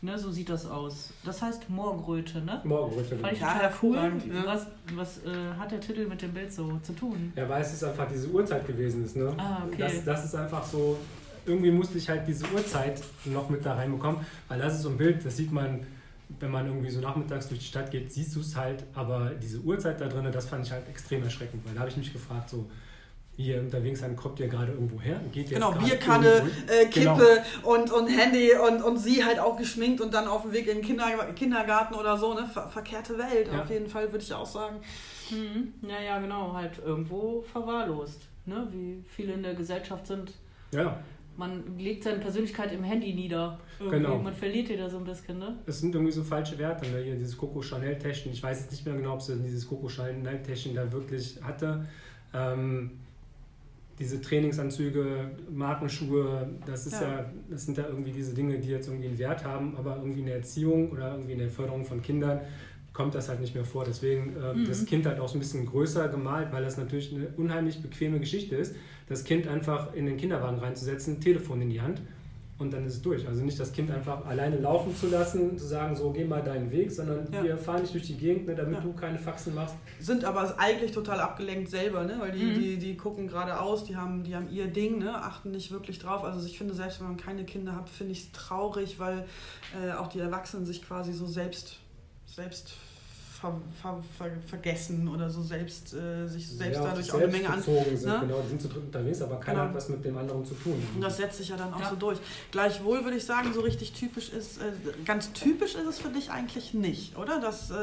Ne, 0.04 0.18
so 0.18 0.32
sieht 0.32 0.50
das 0.50 0.66
aus. 0.66 1.14
Das 1.24 1.44
heißt 1.44 1.70
Moorgröte, 1.70 2.42
ne? 2.42 2.60
Moorgröte. 2.64 3.16
Fand 3.18 3.34
ich 3.34 3.40
ja, 3.40 3.54
total 3.54 3.74
cool. 3.84 3.96
Ja. 3.96 4.46
Was, 4.46 4.66
was 4.96 5.18
äh, 5.20 5.54
hat 5.60 5.72
der 5.72 5.80
Titel 5.80 6.08
mit 6.08 6.22
dem 6.24 6.34
Bild 6.34 6.52
so 6.52 6.80
zu 6.82 6.94
tun? 6.94 7.32
Ja, 7.36 7.48
weil 7.48 7.62
es 7.62 7.74
ist 7.74 7.84
einfach 7.84 8.08
diese 8.12 8.28
Uhrzeit 8.30 8.66
gewesen 8.66 9.06
ist, 9.06 9.16
ne? 9.16 9.32
Ah, 9.38 9.62
okay. 9.68 9.78
Das, 9.78 10.04
das 10.04 10.26
ist 10.26 10.36
einfach 10.36 10.66
so, 10.66 10.98
irgendwie 11.46 11.70
musste 11.70 12.00
ich 12.00 12.10
halt 12.10 12.28
diese 12.28 12.46
Uhrzeit 12.52 13.00
noch 13.26 13.50
mit 13.50 13.64
da 13.64 13.76
reinbekommen, 13.76 14.22
weil 14.48 14.60
das 14.60 14.76
ist 14.76 14.82
so 14.82 14.90
ein 14.90 14.98
Bild, 14.98 15.24
das 15.24 15.38
sieht 15.38 15.52
man, 15.52 15.86
wenn 16.40 16.50
man 16.50 16.66
irgendwie 16.66 16.90
so 16.90 17.00
nachmittags 17.00 17.48
durch 17.48 17.60
die 17.60 17.68
Stadt 17.68 17.92
geht, 17.92 18.12
siehst 18.12 18.36
du 18.36 18.40
es 18.40 18.56
halt, 18.56 18.84
aber 18.96 19.32
diese 19.40 19.60
Uhrzeit 19.60 20.02
da 20.02 20.08
drin, 20.08 20.28
das 20.32 20.48
fand 20.48 20.66
ich 20.66 20.72
halt 20.72 20.88
extrem 20.90 21.24
erschreckend, 21.24 21.64
weil 21.66 21.76
da 21.76 21.82
habe 21.82 21.92
ich 21.92 21.98
mich 21.98 22.12
gefragt, 22.12 22.50
so, 22.50 22.68
ihr 23.38 23.60
unterwegs 23.60 24.02
seid, 24.02 24.16
kommt 24.16 24.40
ihr 24.40 24.48
gerade 24.48 24.72
irgendwo 24.72 25.00
her? 25.00 25.20
Geht 25.32 25.50
genau, 25.50 25.72
Bierkanne, 25.72 26.50
äh, 26.68 26.86
Kippe 26.86 27.44
genau. 27.64 27.74
und, 27.74 27.92
und 27.92 28.08
Handy 28.08 28.52
und, 28.54 28.82
und 28.82 28.98
sie 28.98 29.24
halt 29.24 29.40
auch 29.40 29.58
geschminkt 29.58 30.02
und 30.02 30.14
dann 30.14 30.28
auf 30.28 30.44
dem 30.44 30.54
Weg 30.54 30.68
in 30.68 30.78
den 30.78 30.86
Kinder, 30.86 31.06
Kindergarten 31.36 31.96
oder 31.96 32.18
so, 32.18 32.34
ne? 32.34 32.46
Ver 32.46 32.68
verkehrte 32.68 33.18
Welt 33.18 33.50
ja. 33.52 33.62
auf 33.62 33.70
jeden 33.70 33.88
Fall, 33.88 34.12
würde 34.12 34.24
ich 34.24 34.34
auch 34.34 34.46
sagen. 34.46 34.78
Mhm. 35.32 35.74
Ja, 35.88 36.02
ja, 36.02 36.20
genau, 36.20 36.54
halt 36.54 36.80
irgendwo 36.86 37.42
verwahrlost, 37.42 38.28
ne? 38.46 38.68
wie 38.72 39.04
viele 39.08 39.34
in 39.34 39.44
der 39.44 39.56
Gesellschaft 39.56 40.08
sind. 40.08 40.34
Ja. 40.72 41.00
Man 41.38 41.80
legt 41.80 42.04
seine 42.04 42.20
Persönlichkeit 42.20 42.74
im 42.74 42.84
Handy 42.84 43.14
nieder. 43.14 43.58
Irgendwie. 43.80 43.98
Genau. 43.98 44.18
Man 44.18 44.34
verliert 44.34 44.68
die 44.68 44.78
da 44.78 44.90
so 44.90 44.98
ein 44.98 45.06
bisschen, 45.06 45.40
ne? 45.40 45.58
Es 45.66 45.80
sind 45.80 45.96
irgendwie 45.96 46.12
so 46.12 46.24
falsche 46.24 46.58
Werte, 46.58 46.86
ne? 46.90 47.02
Hier 47.02 47.16
dieses 47.16 47.38
Coco 47.38 47.62
Chanel-Täschchen. 47.62 48.34
Ich 48.34 48.44
weiß 48.44 48.60
jetzt 48.60 48.72
nicht 48.72 48.86
mehr 48.86 48.96
genau, 48.96 49.14
ob 49.14 49.22
sie 49.22 49.38
dieses 49.38 49.68
Coco 49.68 49.88
Chanel-Täschchen 49.88 50.76
da 50.76 50.92
wirklich 50.92 51.40
hatte. 51.42 51.86
Ähm, 52.34 53.00
diese 54.02 54.20
Trainingsanzüge, 54.20 55.32
Markenschuhe, 55.50 56.50
das 56.66 56.88
ist 56.88 57.00
ja. 57.00 57.20
ja. 57.20 57.26
das 57.50 57.66
sind 57.66 57.78
ja 57.78 57.86
irgendwie 57.88 58.12
diese 58.12 58.34
Dinge, 58.34 58.58
die 58.58 58.70
jetzt 58.70 58.88
irgendwie 58.88 59.08
einen 59.08 59.20
Wert 59.20 59.46
haben, 59.46 59.78
aber 59.78 59.98
irgendwie 59.98 60.22
in 60.22 60.26
der 60.26 60.38
Erziehung 60.38 60.92
oder 60.92 61.12
irgendwie 61.12 61.34
in 61.34 61.40
der 61.40 61.50
Förderung 61.50 61.86
von 61.86 62.02
Kindern 62.02 62.42
kommt 62.94 63.16
das 63.16 63.30
halt 63.30 63.40
nicht 63.40 63.56
mehr 63.56 63.64
vor. 63.64 63.86
Deswegen 63.86 64.36
äh, 64.36 64.54
mhm. 64.54 64.66
das 64.66 64.86
Kind 64.86 65.06
halt 65.06 65.20
auch 65.20 65.30
so 65.30 65.38
ein 65.38 65.40
bisschen 65.40 65.66
größer 65.66 66.10
gemalt, 66.10 66.52
weil 66.52 66.64
das 66.64 66.78
natürlich 66.78 67.14
eine 67.14 67.28
unheimlich 67.38 67.82
bequeme 67.82 68.20
Geschichte 68.20 68.56
ist, 68.56 68.76
das 69.08 69.24
Kind 69.24 69.48
einfach 69.48 69.94
in 69.94 70.06
den 70.08 70.18
Kinderwagen 70.18 70.60
reinzusetzen, 70.60 71.22
Telefon 71.22 71.62
in 71.62 71.70
die 71.70 71.82
Hand 71.82 72.02
und 72.62 72.72
dann 72.72 72.86
ist 72.86 72.96
es 72.96 73.02
durch. 73.02 73.28
Also 73.28 73.44
nicht 73.44 73.60
das 73.60 73.74
Kind 73.74 73.92
einfach 73.92 74.26
alleine 74.26 74.58
laufen 74.58 74.96
zu 74.96 75.08
lassen, 75.08 75.58
zu 75.58 75.66
sagen, 75.66 75.96
so 75.96 76.12
geh 76.12 76.24
mal 76.24 76.42
deinen 76.42 76.72
Weg, 76.72 76.92
sondern 76.92 77.28
ja. 77.32 77.44
wir 77.44 77.58
fahren 77.58 77.82
nicht 77.82 77.94
durch 77.94 78.06
die 78.06 78.16
Gegend, 78.16 78.48
ne, 78.48 78.56
damit 78.56 78.76
ja. 78.76 78.82
du 78.82 78.94
keine 78.94 79.18
Faxen 79.18 79.56
machst. 79.56 79.76
Sind 80.00 80.24
aber 80.24 80.58
eigentlich 80.60 80.92
total 80.92 81.20
abgelenkt 81.20 81.70
selber, 81.70 82.04
ne? 82.04 82.16
weil 82.20 82.32
die, 82.32 82.44
mhm. 82.44 82.54
die, 82.54 82.78
die 82.78 82.96
gucken 82.96 83.28
geradeaus, 83.28 83.84
die 83.84 83.98
haben, 83.98 84.24
die 84.24 84.36
haben 84.36 84.50
ihr 84.50 84.68
Ding, 84.68 85.00
ne? 85.00 85.16
achten 85.16 85.52
nicht 85.52 85.72
wirklich 85.72 86.00
drauf. 86.00 86.24
Also 86.24 86.46
ich 86.46 86.58
finde, 86.58 86.74
selbst 86.74 87.00
wenn 87.00 87.08
man 87.08 87.18
keine 87.18 87.44
Kinder 87.44 87.76
hat, 87.76 87.90
finde 87.90 88.14
ich 88.14 88.26
es 88.26 88.32
traurig, 88.32 89.00
weil 89.00 89.26
äh, 89.84 89.94
auch 89.94 90.08
die 90.08 90.20
Erwachsenen 90.20 90.66
sich 90.66 90.84
quasi 90.84 91.14
so 91.14 91.26
selbst, 91.26 91.80
selbst 92.28 92.74
ver, 93.42 93.60
ver, 93.82 94.04
ver, 94.18 94.32
vergessen 94.46 95.08
oder 95.08 95.30
so 95.30 95.42
selbst 95.42 95.94
äh, 95.94 96.28
sich 96.28 96.48
selbst 96.48 96.78
ja, 96.78 96.84
dadurch 96.84 97.12
auch 97.12 97.18
eine 97.18 97.28
Menge 97.28 97.50
an. 97.50 97.62
Sind, 97.62 98.06
ne? 98.06 98.20
Genau, 98.22 98.42
die 98.44 98.50
sind 98.50 98.62
zu 98.62 98.68
dritt 98.68 98.84
unterwegs, 98.84 99.22
aber 99.22 99.40
keiner 99.40 99.60
genau. 99.60 99.70
hat 99.70 99.76
was 99.76 99.90
mit 99.90 100.06
dem 100.06 100.18
anderen 100.18 100.46
zu 100.46 100.54
tun. 100.54 100.82
Und 100.94 101.02
das 101.02 101.18
setzt 101.18 101.40
sich 101.40 101.50
ja 101.50 101.58
dann 101.58 101.74
auch 101.74 101.80
ja. 101.80 101.90
so 101.90 101.96
durch. 101.96 102.20
Gleichwohl 102.52 103.04
würde 103.04 103.18
ich 103.18 103.26
sagen, 103.26 103.52
so 103.54 103.62
richtig 103.62 103.94
typisch 103.94 104.30
ist, 104.30 104.60
äh, 104.60 104.72
ganz 105.06 105.34
typisch 105.34 105.74
ist 105.76 105.88
es 105.88 106.00
für 106.00 106.10
dich 106.10 106.30
eigentlich 106.30 106.74
nicht, 106.74 107.18
oder? 107.18 107.40
Dass 107.40 107.72
äh, 107.72 107.76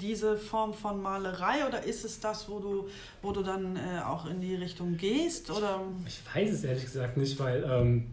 diese 0.00 0.36
Form 0.36 0.74
von 0.74 1.00
Malerei 1.00 1.66
oder 1.68 1.84
ist 1.84 2.04
es 2.04 2.18
das, 2.18 2.48
wo 2.48 2.58
du, 2.58 2.88
wo 3.22 3.30
du 3.30 3.42
dann 3.42 3.76
äh, 3.76 4.02
auch 4.04 4.26
in 4.26 4.40
die 4.40 4.56
Richtung 4.56 4.96
gehst? 4.96 5.50
Oder? 5.50 5.80
Ich, 6.06 6.18
ich 6.18 6.34
weiß 6.34 6.52
es 6.52 6.64
ehrlich 6.64 6.84
gesagt 6.84 7.16
nicht, 7.16 7.38
weil. 7.38 7.64
Ähm, 7.64 8.06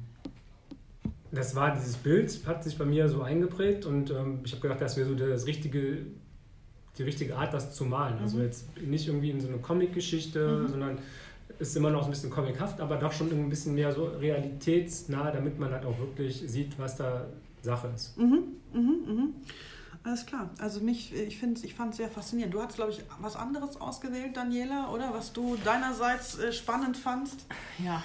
das 1.29 1.55
war 1.55 1.75
dieses 1.75 1.97
Bild, 1.97 2.39
hat 2.45 2.63
sich 2.63 2.77
bei 2.77 2.85
mir 2.85 3.09
so 3.09 3.21
eingeprägt 3.21 3.85
und 3.85 4.11
ähm, 4.11 4.39
ich 4.45 4.53
habe 4.53 4.61
gedacht, 4.61 4.79
das 4.79 4.95
wäre 4.95 5.09
so 5.09 5.13
das 5.13 5.45
richtige 5.45 6.05
die 6.97 7.03
richtige 7.03 7.35
Art, 7.35 7.53
das 7.53 7.73
zu 7.73 7.85
malen. 7.85 8.17
Also 8.19 8.37
mhm. 8.37 8.43
Jetzt 8.43 8.65
nicht 8.81 9.07
irgendwie 9.07 9.31
in 9.31 9.41
so 9.41 9.47
eine 9.47 9.57
Comic-Geschichte, 9.57 10.63
mhm. 10.63 10.67
sondern 10.67 10.97
ist 11.59 11.75
immer 11.75 11.89
noch 11.89 12.05
ein 12.05 12.09
bisschen 12.11 12.29
comichaft, 12.29 12.79
aber 12.81 12.97
doch 12.97 13.11
schon 13.11 13.31
ein 13.31 13.49
bisschen 13.49 13.75
mehr 13.75 13.91
so 13.91 14.05
realitätsnah, 14.05 15.31
damit 15.31 15.59
man 15.59 15.71
halt 15.71 15.85
auch 15.85 15.97
wirklich 15.99 16.43
sieht, 16.45 16.77
was 16.77 16.97
da 16.97 17.25
Sache 17.61 17.89
ist. 17.95 18.17
Mhm. 18.17 18.43
Mhm. 18.73 18.79
mhm. 18.81 19.29
Alles 20.07 20.25
klar. 20.25 20.49
Also 20.57 20.79
mich, 20.79 21.13
ich 21.13 21.37
finde, 21.37 21.59
ich 21.65 21.73
fand 21.73 21.91
es 21.91 21.97
sehr 21.97 22.07
faszinierend. 22.07 22.53
Du 22.53 22.61
hast, 22.61 22.75
glaube 22.75 22.91
ich, 22.91 23.03
was 23.19 23.35
anderes 23.35 23.81
ausgewählt, 23.81 24.37
Daniela, 24.37 24.89
oder? 24.89 25.13
Was 25.13 25.33
du 25.33 25.57
deinerseits 25.65 26.39
äh, 26.39 26.53
spannend 26.53 26.95
fandst? 26.95 27.45
Ja, 27.83 28.01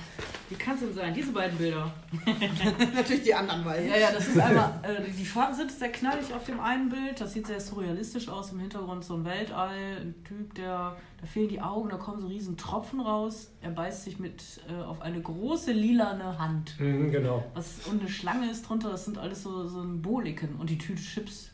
wie 0.48 0.56
kann 0.56 0.74
es 0.74 0.80
denn 0.80 0.94
sein? 0.94 1.14
Diese 1.14 1.30
beiden 1.30 1.56
Bilder. 1.56 1.92
Natürlich 2.94 3.22
die 3.22 3.32
anderen 3.32 3.62
beiden. 3.62 3.88
Ja, 3.88 3.96
ja, 3.98 4.10
das 4.10 4.26
ist 4.26 4.36
einmal, 4.36 4.80
äh, 4.82 5.08
die 5.12 5.24
Farben 5.24 5.54
sind 5.54 5.70
sehr 5.70 5.92
knallig 5.92 6.34
auf 6.34 6.42
dem 6.42 6.58
einen 6.58 6.88
Bild. 6.88 7.20
Das 7.20 7.34
sieht 7.34 7.46
sehr 7.46 7.60
surrealistisch 7.60 8.28
aus. 8.28 8.50
Im 8.50 8.58
Hintergrund 8.58 9.04
so 9.04 9.14
ein 9.14 9.24
Weltall, 9.24 10.00
ein 10.00 10.24
Typ, 10.24 10.56
der, 10.56 10.96
da 11.20 11.26
fehlen 11.28 11.50
die 11.50 11.60
Augen, 11.60 11.88
da 11.88 11.98
kommen 11.98 12.20
so 12.20 12.26
riesen 12.26 12.56
Tropfen 12.56 12.98
raus. 12.98 13.52
Er 13.60 13.70
beißt 13.70 14.02
sich 14.02 14.18
mit 14.18 14.42
äh, 14.68 14.82
auf 14.82 15.02
eine 15.02 15.20
große 15.20 15.70
lilane 15.70 16.36
Hand. 16.40 16.80
Mhm, 16.80 17.12
genau. 17.12 17.44
Was, 17.54 17.86
und 17.86 18.00
eine 18.00 18.10
Schlange 18.10 18.50
ist 18.50 18.68
drunter, 18.68 18.90
das 18.90 19.04
sind 19.04 19.18
alles 19.18 19.44
so 19.44 19.68
Symboliken. 19.68 20.56
Und 20.56 20.68
die 20.68 20.78
Tüte 20.78 21.00
Chips 21.00 21.51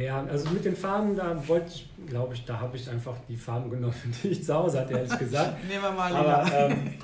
ja, 0.00 0.24
also 0.24 0.50
mit 0.50 0.64
den 0.64 0.76
Farben, 0.76 1.16
da 1.16 1.46
wollte 1.48 1.68
ich, 1.68 1.88
glaube 2.06 2.34
ich, 2.34 2.44
da 2.44 2.60
habe 2.60 2.76
ich 2.76 2.88
einfach 2.88 3.16
die 3.28 3.36
Farben 3.36 3.70
genommen, 3.70 3.94
die 4.22 4.28
ich 4.28 4.44
zu 4.44 4.54
Hause 4.54 4.80
hatte, 4.80 4.94
ehrlich 4.94 5.18
gesagt. 5.18 5.64
Nehmen 5.68 5.82
wir 5.82 5.92
mal 5.92 6.14
Aber 6.14 6.52
ähm, 6.52 6.94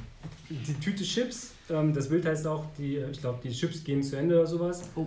die 0.50 0.74
Tüte 0.74 1.04
Chips, 1.04 1.52
ähm, 1.70 1.92
das 1.94 2.08
Bild 2.08 2.24
heißt 2.24 2.46
auch, 2.46 2.64
die, 2.78 2.98
ich 2.98 3.20
glaube, 3.20 3.38
die 3.42 3.50
Chips 3.50 3.84
gehen 3.84 4.02
zu 4.02 4.16
Ende 4.16 4.36
oder 4.36 4.46
sowas. 4.46 4.82
Oh. 4.94 5.06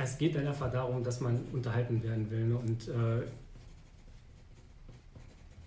Es 0.00 0.16
geht 0.16 0.36
dann 0.36 0.46
einfach 0.46 0.70
darum, 0.70 1.02
dass 1.02 1.20
man 1.20 1.40
unterhalten 1.52 2.02
werden 2.04 2.30
will. 2.30 2.44
Ne? 2.44 2.56
Und 2.56 2.88
äh, 2.88 3.26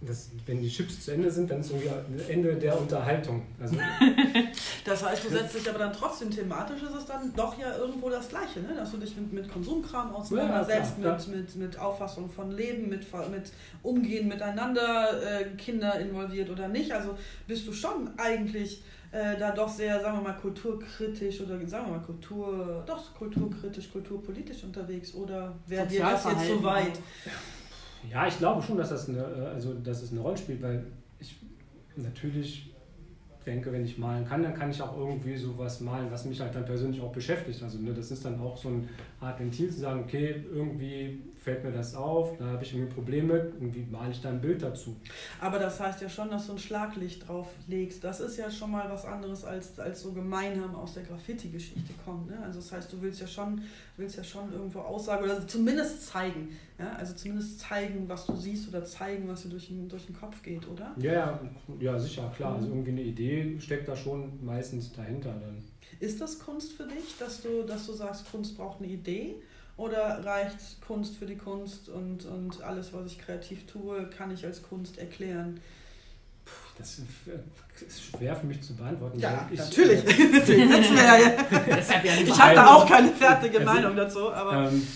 das, 0.01 0.29
wenn 0.45 0.61
die 0.61 0.69
Chips 0.69 1.05
zu 1.05 1.11
Ende 1.11 1.29
sind, 1.29 1.51
dann 1.51 1.59
ist 1.59 1.71
irgendwie 1.71 1.89
ein 1.89 2.29
Ende 2.29 2.55
der 2.55 2.79
Unterhaltung. 2.79 3.43
Also, 3.59 3.75
das 4.85 5.05
heißt, 5.05 5.25
du 5.25 5.29
setzt 5.29 5.55
dich 5.55 5.69
aber 5.69 5.79
dann 5.79 5.93
trotzdem 5.93 6.31
thematisch, 6.31 6.81
ist 6.81 6.95
es 6.95 7.05
dann 7.05 7.33
doch 7.35 7.57
ja 7.57 7.77
irgendwo 7.77 8.09
das 8.09 8.29
Gleiche, 8.29 8.61
ne? 8.61 8.73
dass 8.75 8.91
du 8.91 8.97
dich 8.97 9.15
mit, 9.15 9.31
mit 9.31 9.51
Konsumkram 9.51 10.13
auseinandersetzt, 10.13 10.93
ja, 11.01 11.13
mit, 11.13 11.27
mit, 11.27 11.55
mit 11.55 11.79
Auffassung 11.79 12.29
von 12.29 12.51
Leben, 12.51 12.89
mit, 12.89 13.05
mit 13.29 13.51
Umgehen 13.83 14.27
miteinander, 14.27 15.41
äh, 15.41 15.45
Kinder 15.57 15.99
involviert 15.99 16.49
oder 16.49 16.67
nicht. 16.67 16.91
Also 16.91 17.17
bist 17.47 17.67
du 17.67 17.73
schon 17.73 18.09
eigentlich 18.17 18.83
äh, 19.11 19.37
da 19.37 19.51
doch 19.51 19.69
sehr, 19.69 19.99
sagen 19.99 20.17
wir 20.17 20.23
mal, 20.29 20.37
kulturkritisch 20.37 21.41
oder 21.41 21.59
sagen 21.67 21.87
wir 21.87 21.97
mal, 21.97 22.03
Kultur, 22.03 22.83
doch 22.85 23.13
kulturkritisch, 23.13 23.91
kulturpolitisch 23.91 24.63
unterwegs 24.63 25.13
oder 25.13 25.53
wäre 25.67 25.85
dir 25.85 26.01
das 26.01 26.23
jetzt 26.23 26.47
zu 26.47 26.57
so 26.57 26.63
weit? 26.63 26.99
Ja. 28.09 28.25
Ich 28.27 28.37
glaube 28.37 28.63
schon, 28.63 28.77
dass 28.77 28.89
das 28.89 29.09
eine, 29.09 29.19
äh, 29.19 29.53
also, 29.53 29.73
dass 29.73 30.01
es 30.01 30.11
eine 30.11 30.21
Rolle 30.21 30.37
spielt, 30.37 30.61
weil 30.61 30.85
ich 31.19 31.35
natürlich 31.95 32.73
denke, 33.45 33.71
wenn 33.71 33.85
ich 33.85 33.97
malen 33.97 34.25
kann, 34.25 34.43
dann 34.43 34.53
kann 34.53 34.71
ich 34.71 34.81
auch 34.81 34.97
irgendwie 34.97 35.35
sowas 35.35 35.81
malen, 35.81 36.11
was 36.11 36.25
mich 36.25 36.39
halt 36.39 36.53
dann 36.53 36.65
persönlich 36.65 37.01
auch 37.01 37.11
beschäftigt. 37.11 37.61
Also 37.63 37.79
ne, 37.79 37.93
das 37.93 38.11
ist 38.11 38.23
dann 38.23 38.39
auch 38.39 38.57
so 38.57 38.69
eine 38.69 38.83
Art 39.19 39.39
Ventil 39.39 39.69
zu 39.69 39.79
sagen, 39.79 40.01
okay, 40.01 40.43
irgendwie 40.53 41.19
fällt 41.41 41.63
mir 41.63 41.71
das 41.71 41.95
auf, 41.95 42.37
da 42.37 42.45
habe 42.45 42.63
ich 42.63 42.75
irgendwie 42.75 42.93
Probleme, 42.93 43.33
irgendwie 43.33 43.83
male 43.89 44.11
ich 44.11 44.21
da 44.21 44.29
ein 44.29 44.39
Bild 44.39 44.61
dazu. 44.61 44.95
Aber 45.39 45.57
das 45.57 45.79
heißt 45.79 45.99
ja 45.99 46.07
schon, 46.07 46.29
dass 46.29 46.45
du 46.45 46.53
ein 46.53 46.59
Schlaglicht 46.59 47.27
drauf 47.27 47.47
legst. 47.67 48.03
Das 48.03 48.19
ist 48.19 48.37
ja 48.37 48.51
schon 48.51 48.69
mal 48.69 48.87
was 48.91 49.05
anderes, 49.05 49.43
als, 49.43 49.79
als 49.79 50.03
so 50.03 50.13
gemeinhin 50.13 50.75
aus 50.75 50.93
der 50.93 51.01
Graffiti-Geschichte 51.01 51.93
kommt. 52.05 52.29
Ne? 52.29 52.37
Also 52.43 52.59
das 52.59 52.71
heißt, 52.71 52.93
du 52.93 53.01
willst 53.01 53.21
ja 53.21 53.27
schon, 53.27 53.59
willst 53.97 54.17
ja 54.17 54.23
schon 54.23 54.53
irgendwo 54.53 54.81
aussagen 54.81 55.23
oder 55.23 55.47
zumindest 55.47 56.05
zeigen. 56.05 56.49
Ja? 56.77 56.93
Also 56.93 57.15
zumindest 57.15 57.59
zeigen, 57.59 58.07
was 58.07 58.27
du 58.27 58.35
siehst 58.35 58.69
oder 58.69 58.85
zeigen, 58.85 59.27
was 59.27 59.41
dir 59.41 59.49
durch 59.49 59.67
den, 59.67 59.89
durch 59.89 60.05
den 60.05 60.15
Kopf 60.15 60.43
geht, 60.43 60.67
oder? 60.67 60.93
Ja, 60.97 61.11
ja, 61.11 61.39
ja 61.79 61.99
sicher, 61.99 62.31
klar. 62.35 62.53
Also 62.53 62.67
mhm. 62.67 62.71
Also 62.71 62.75
irgendwie 62.75 62.91
eine 62.91 63.01
Idee 63.01 63.59
steckt 63.59 63.87
da 63.87 63.95
schon 63.95 64.45
meistens 64.45 64.91
dahinter 64.91 65.31
dann. 65.31 65.63
Ist 65.99 66.21
das 66.21 66.37
Kunst 66.37 66.73
für 66.73 66.85
dich, 66.85 67.17
dass 67.17 67.41
du, 67.41 67.63
dass 67.63 67.87
du 67.87 67.93
sagst, 67.93 68.29
Kunst 68.31 68.55
braucht 68.55 68.79
eine 68.79 68.91
Idee? 68.91 69.37
Oder 69.77 70.23
reicht 70.23 70.81
Kunst 70.85 71.15
für 71.15 71.25
die 71.25 71.37
Kunst 71.37 71.89
und, 71.89 72.25
und 72.25 72.61
alles, 72.61 72.93
was 72.93 73.05
ich 73.07 73.19
kreativ 73.19 73.65
tue, 73.65 74.09
kann 74.09 74.31
ich 74.31 74.45
als 74.45 74.61
Kunst 74.61 74.97
erklären? 74.97 75.59
Das 76.77 76.99
ist 77.87 78.03
schwer 78.03 78.35
für 78.35 78.47
mich 78.47 78.61
zu 78.61 78.75
beantworten. 78.75 79.19
Ja, 79.19 79.47
ich, 79.51 79.59
natürlich. 79.59 80.03
Deswegen 80.05 80.71
sitzen 80.71 80.95
wir 80.95 81.03
ja 81.03 81.15
hier. 81.15 82.23
ich 82.23 82.39
habe 82.39 82.55
da 82.55 82.75
auch 82.75 82.87
keine 82.87 83.09
fertige 83.09 83.59
also, 83.59 83.71
Meinung 83.71 83.95
dazu. 83.95 84.31
Aber 84.31 84.67
ähm, 84.67 84.87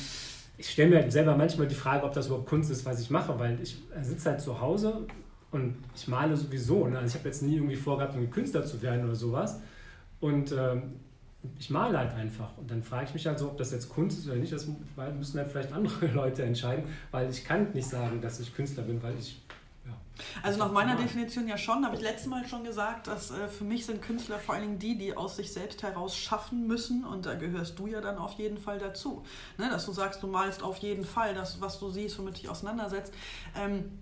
ich 0.58 0.70
stelle 0.70 0.90
mir 0.90 1.02
halt 1.02 1.12
selber 1.12 1.36
manchmal 1.36 1.68
die 1.68 1.76
Frage, 1.76 2.04
ob 2.04 2.14
das 2.14 2.28
überhaupt 2.28 2.48
Kunst 2.48 2.72
ist, 2.72 2.86
was 2.86 3.00
ich 3.00 3.10
mache, 3.10 3.38
weil 3.38 3.60
ich 3.62 3.78
sitze 4.02 4.32
halt 4.32 4.42
zu 4.42 4.60
Hause 4.60 5.06
und 5.52 5.76
ich 5.96 6.08
male 6.08 6.36
sowieso. 6.36 6.88
Ne? 6.88 6.98
Also 6.98 7.14
ich 7.14 7.20
habe 7.20 7.30
jetzt 7.30 7.44
nie 7.44 7.56
irgendwie 7.56 7.76
vorgehabt, 7.76 8.16
irgendwie 8.16 8.32
Künstler 8.32 8.66
zu 8.66 8.82
werden 8.82 9.06
oder 9.06 9.16
sowas. 9.16 9.62
Und 10.20 10.52
ähm, 10.52 10.94
ich 11.60 11.70
male 11.70 11.98
halt 11.98 12.14
einfach. 12.14 12.58
Und 12.58 12.70
dann 12.70 12.84
frage 12.84 13.06
ich 13.06 13.14
mich 13.14 13.26
halt 13.28 13.40
so, 13.40 13.48
ob 13.48 13.58
das 13.58 13.72
jetzt 13.72 13.90
Kunst 13.90 14.20
ist 14.20 14.28
oder 14.28 14.38
nicht. 14.38 14.54
Das 14.54 14.68
müssen 15.18 15.40
halt 15.40 15.52
vielleicht 15.52 15.74
andere 15.74 16.08
Leute 16.14 16.44
entscheiden, 16.44 16.86
weil 17.12 17.30
ich 17.30 17.44
kann 17.44 17.72
nicht 17.74 17.88
sagen, 17.88 18.22
dass 18.22 18.40
ich 18.40 18.54
Künstler 18.56 18.84
bin, 18.84 19.02
weil 19.02 19.14
ich 19.20 19.42
ja, 19.86 19.94
also 20.42 20.58
nach 20.58 20.72
meiner 20.72 20.96
Definition 20.96 21.48
ja 21.48 21.58
schon, 21.58 21.86
habe 21.86 21.96
ich 21.96 22.02
letztes 22.02 22.28
Mal 22.28 22.48
schon 22.48 22.64
gesagt, 22.64 23.08
dass 23.08 23.30
äh, 23.32 23.48
für 23.48 23.64
mich 23.64 23.86
sind 23.86 24.02
Künstler 24.02 24.40
vor 24.40 24.56
allen 24.56 24.64
Dingen 24.64 24.80
die, 24.80 24.98
die 24.98 25.16
aus 25.16 25.36
sich 25.36 25.54
selbst 25.54 25.84
heraus 25.84 26.18
schaffen 26.18 26.66
müssen 26.66 27.06
und 27.06 27.26
da 27.26 27.36
gehörst 27.36 27.78
du 27.78 27.86
ja 27.88 28.02
dann 28.02 28.18
auf 28.18 28.34
jeden 28.34 28.58
Fall 28.58 28.80
dazu. 28.80 29.24
Ne? 29.58 29.70
Dass 29.70 29.86
du 29.86 29.92
sagst, 29.92 30.24
du 30.24 30.28
malst 30.28 30.64
auf 30.64 30.78
jeden 30.78 31.06
Fall 31.06 31.36
das, 31.36 31.62
was 31.62 31.80
du 31.80 31.90
siehst, 31.90 32.18
womit 32.18 32.38
du 32.38 32.42
dich 32.42 32.50
auseinandersetzt, 32.50 33.14
ähm, 33.56 34.00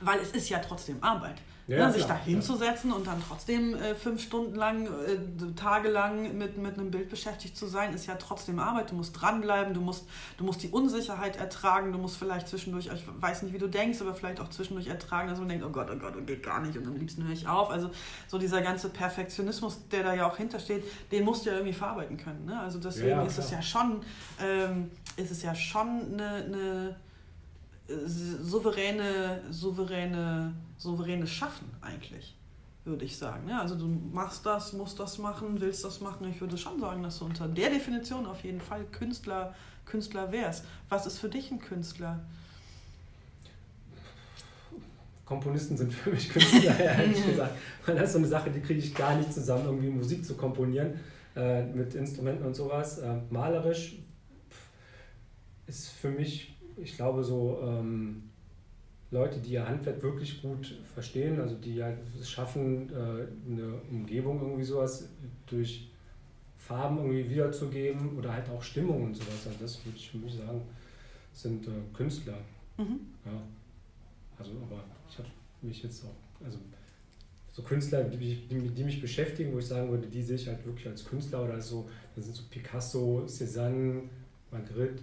weil 0.00 0.20
es 0.20 0.30
ist 0.30 0.48
ja 0.48 0.60
trotzdem 0.60 1.02
Arbeit. 1.02 1.40
Ja, 1.66 1.86
ne, 1.86 1.92
sich 1.92 2.04
da 2.04 2.14
hinzusetzen 2.14 2.90
ja. 2.90 2.96
und 2.96 3.06
dann 3.06 3.22
trotzdem 3.26 3.74
äh, 3.74 3.94
fünf 3.94 4.22
Stunden 4.22 4.54
lang, 4.54 4.86
äh, 4.86 5.54
tagelang 5.56 6.36
mit, 6.36 6.58
mit 6.58 6.74
einem 6.74 6.90
Bild 6.90 7.08
beschäftigt 7.08 7.56
zu 7.56 7.66
sein, 7.66 7.94
ist 7.94 8.06
ja 8.06 8.16
trotzdem 8.16 8.58
Arbeit. 8.58 8.90
Du 8.90 8.94
musst 8.94 9.18
dranbleiben, 9.18 9.72
du 9.72 9.80
musst, 9.80 10.06
du 10.36 10.44
musst 10.44 10.62
die 10.62 10.68
Unsicherheit 10.68 11.36
ertragen, 11.36 11.92
du 11.92 11.98
musst 11.98 12.18
vielleicht 12.18 12.48
zwischendurch, 12.48 12.90
ich 12.92 13.04
weiß 13.18 13.42
nicht, 13.44 13.54
wie 13.54 13.58
du 13.58 13.68
denkst, 13.68 14.02
aber 14.02 14.14
vielleicht 14.14 14.40
auch 14.40 14.50
zwischendurch 14.50 14.88
ertragen, 14.88 15.30
dass 15.30 15.38
man 15.38 15.48
denkt, 15.48 15.64
oh 15.64 15.70
Gott, 15.70 15.88
oh 15.90 15.96
Gott, 15.96 16.16
und 16.16 16.26
geht 16.26 16.42
gar 16.42 16.60
nicht 16.60 16.76
und 16.76 16.86
am 16.86 16.96
liebsten 16.96 17.24
höre 17.24 17.32
ich 17.32 17.48
auf. 17.48 17.70
Also 17.70 17.90
so 18.28 18.36
dieser 18.36 18.60
ganze 18.60 18.90
Perfektionismus, 18.90 19.88
der 19.88 20.02
da 20.02 20.14
ja 20.14 20.28
auch 20.28 20.36
hintersteht, 20.36 20.84
den 21.12 21.24
musst 21.24 21.46
du 21.46 21.50
ja 21.50 21.56
irgendwie 21.56 21.72
verarbeiten 21.72 22.18
können. 22.18 22.44
Ne? 22.44 22.60
Also 22.60 22.78
deswegen 22.78 23.08
ja, 23.08 23.24
ist 23.24 23.38
es 23.38 23.50
ja 23.50 23.62
schon, 23.62 24.02
ähm, 24.38 24.90
ist 25.16 25.30
es 25.30 25.42
ja 25.42 25.54
schon 25.54 26.12
eine, 26.12 26.44
eine 26.44 26.96
souveräne, 27.86 29.42
souveräne, 29.50 30.54
souveränes 30.84 31.30
Schaffen 31.30 31.68
eigentlich, 31.80 32.36
würde 32.84 33.04
ich 33.04 33.16
sagen. 33.16 33.48
Ja, 33.48 33.60
also 33.60 33.74
du 33.74 33.86
machst 33.86 34.46
das, 34.46 34.72
musst 34.72 35.00
das 35.00 35.18
machen, 35.18 35.60
willst 35.60 35.84
das 35.84 36.00
machen. 36.00 36.28
Ich 36.28 36.40
würde 36.40 36.56
schon 36.56 36.78
sagen, 36.78 37.02
dass 37.02 37.18
du 37.18 37.24
unter 37.24 37.48
der 37.48 37.70
Definition 37.70 38.26
auf 38.26 38.44
jeden 38.44 38.60
Fall 38.60 38.84
Künstler, 38.92 39.54
Künstler 39.86 40.30
wärst. 40.30 40.64
Was 40.88 41.06
ist 41.06 41.18
für 41.18 41.28
dich 41.28 41.50
ein 41.50 41.58
Künstler? 41.58 42.20
Komponisten 45.24 45.76
sind 45.76 45.92
für 45.92 46.10
mich 46.10 46.28
Künstler, 46.28 46.78
ehrlich 46.78 47.26
gesagt. 47.26 47.56
Weil 47.86 47.96
das 47.96 48.04
ist 48.04 48.12
so 48.12 48.18
eine 48.18 48.28
Sache, 48.28 48.50
die 48.50 48.60
kriege 48.60 48.78
ich 48.78 48.94
gar 48.94 49.16
nicht 49.16 49.32
zusammen, 49.32 49.64
irgendwie 49.64 49.88
Musik 49.88 50.24
zu 50.24 50.34
komponieren 50.34 51.00
äh, 51.34 51.64
mit 51.64 51.94
Instrumenten 51.94 52.44
und 52.44 52.54
sowas. 52.54 52.98
Äh, 52.98 53.16
malerisch 53.30 53.96
ist 55.66 55.88
für 55.88 56.10
mich 56.10 56.54
ich 56.76 56.96
glaube, 56.96 57.22
so 57.24 57.60
ähm, 57.62 58.30
Leute, 59.10 59.38
die 59.38 59.52
ihr 59.52 59.68
Handwerk 59.68 60.02
wirklich 60.02 60.42
gut 60.42 60.74
verstehen, 60.92 61.40
also 61.40 61.54
die 61.56 61.82
halt 61.82 61.98
es 62.20 62.30
schaffen, 62.30 62.90
äh, 62.90 63.26
eine 63.50 63.74
Umgebung 63.90 64.40
irgendwie 64.40 64.64
sowas 64.64 65.08
durch 65.46 65.88
Farben 66.58 66.98
irgendwie 66.98 67.30
wiederzugeben 67.30 68.16
oder 68.16 68.32
halt 68.32 68.48
auch 68.48 68.62
Stimmung 68.62 69.04
und 69.04 69.14
sowas. 69.14 69.46
Also 69.46 69.58
das 69.60 69.84
würde 69.84 69.98
ich 69.98 70.10
für 70.10 70.18
mich 70.18 70.34
sagen, 70.34 70.62
sind 71.32 71.66
äh, 71.66 71.70
Künstler. 71.92 72.38
Mhm. 72.78 73.00
Ja. 73.24 73.42
Also, 74.38 74.52
aber 74.62 74.84
ich 75.08 75.18
habe 75.18 75.28
mich 75.62 75.82
jetzt 75.82 76.04
auch, 76.04 76.44
also 76.44 76.58
so 77.52 77.62
Künstler, 77.62 78.02
die, 78.04 78.16
die, 78.16 78.68
die, 78.68 78.84
mich 78.84 79.00
beschäftigen, 79.00 79.52
wo 79.52 79.58
ich 79.58 79.66
sagen 79.66 79.88
würde, 79.88 80.08
die 80.08 80.22
sehe 80.22 80.36
ich 80.36 80.48
halt 80.48 80.64
wirklich 80.66 80.88
als 80.88 81.04
Künstler 81.04 81.44
oder 81.44 81.60
so, 81.60 81.88
das 82.16 82.24
sind 82.24 82.34
so 82.34 82.42
Picasso, 82.50 83.24
Cézanne, 83.28 84.02
Magritte, 84.50 85.02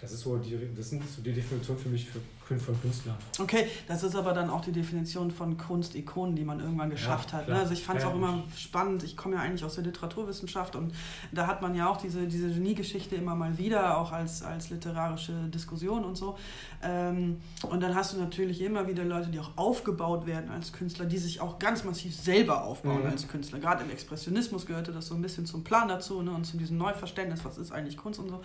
das 0.00 0.12
ist 0.12 0.20
so 0.20 0.38
die, 0.38 0.58
das 0.74 0.90
sind 0.90 1.06
so 1.06 1.20
die 1.20 1.32
Definition 1.32 1.76
für 1.76 1.90
mich 1.90 2.06
für 2.06 2.20
von 2.48 2.80
Künstlern. 2.80 3.16
Okay, 3.40 3.66
das 3.88 4.04
ist 4.04 4.14
aber 4.14 4.32
dann 4.32 4.50
auch 4.50 4.60
die 4.60 4.70
Definition 4.70 5.32
von 5.32 5.56
Kunstikonen, 5.56 6.36
die 6.36 6.44
man 6.44 6.60
irgendwann 6.60 6.90
geschafft 6.90 7.32
ja, 7.32 7.38
hat. 7.38 7.48
Ne? 7.48 7.56
Also 7.56 7.72
ich 7.72 7.82
fand 7.82 7.98
es 7.98 8.04
auch 8.04 8.14
immer 8.14 8.44
spannend. 8.56 9.02
Ich 9.02 9.16
komme 9.16 9.34
ja 9.34 9.42
eigentlich 9.42 9.64
aus 9.64 9.74
der 9.74 9.84
Literaturwissenschaft 9.84 10.76
und 10.76 10.94
da 11.32 11.48
hat 11.48 11.60
man 11.60 11.74
ja 11.74 11.88
auch 11.88 11.96
diese, 11.96 12.26
diese 12.28 12.48
Geniegeschichte 12.48 13.16
immer 13.16 13.34
mal 13.34 13.58
wieder, 13.58 13.98
auch 13.98 14.12
als, 14.12 14.42
als 14.42 14.70
literarische 14.70 15.32
Diskussion 15.48 16.04
und 16.04 16.16
so. 16.16 16.38
Ähm, 16.82 17.40
und 17.68 17.82
dann 17.82 17.96
hast 17.96 18.12
du 18.12 18.18
natürlich 18.18 18.60
immer 18.60 18.86
wieder 18.86 19.04
Leute, 19.04 19.30
die 19.30 19.40
auch 19.40 19.56
aufgebaut 19.56 20.26
werden 20.26 20.50
als 20.50 20.72
Künstler, 20.72 21.06
die 21.06 21.18
sich 21.18 21.40
auch 21.40 21.58
ganz 21.58 21.82
massiv 21.82 22.14
selber 22.14 22.62
aufbauen 22.62 23.00
mhm. 23.00 23.10
als 23.10 23.26
Künstler. 23.26 23.58
Gerade 23.58 23.82
im 23.82 23.90
Expressionismus 23.90 24.66
gehörte 24.66 24.92
das 24.92 25.06
so 25.06 25.14
ein 25.14 25.22
bisschen 25.22 25.46
zum 25.46 25.64
Plan 25.64 25.88
dazu 25.88 26.22
ne? 26.22 26.30
und 26.30 26.44
zu 26.44 26.56
diesem 26.56 26.78
Neuverständnis, 26.78 27.44
was 27.44 27.58
ist 27.58 27.72
eigentlich 27.72 27.96
Kunst 27.96 28.20
und 28.20 28.28
so. 28.28 28.40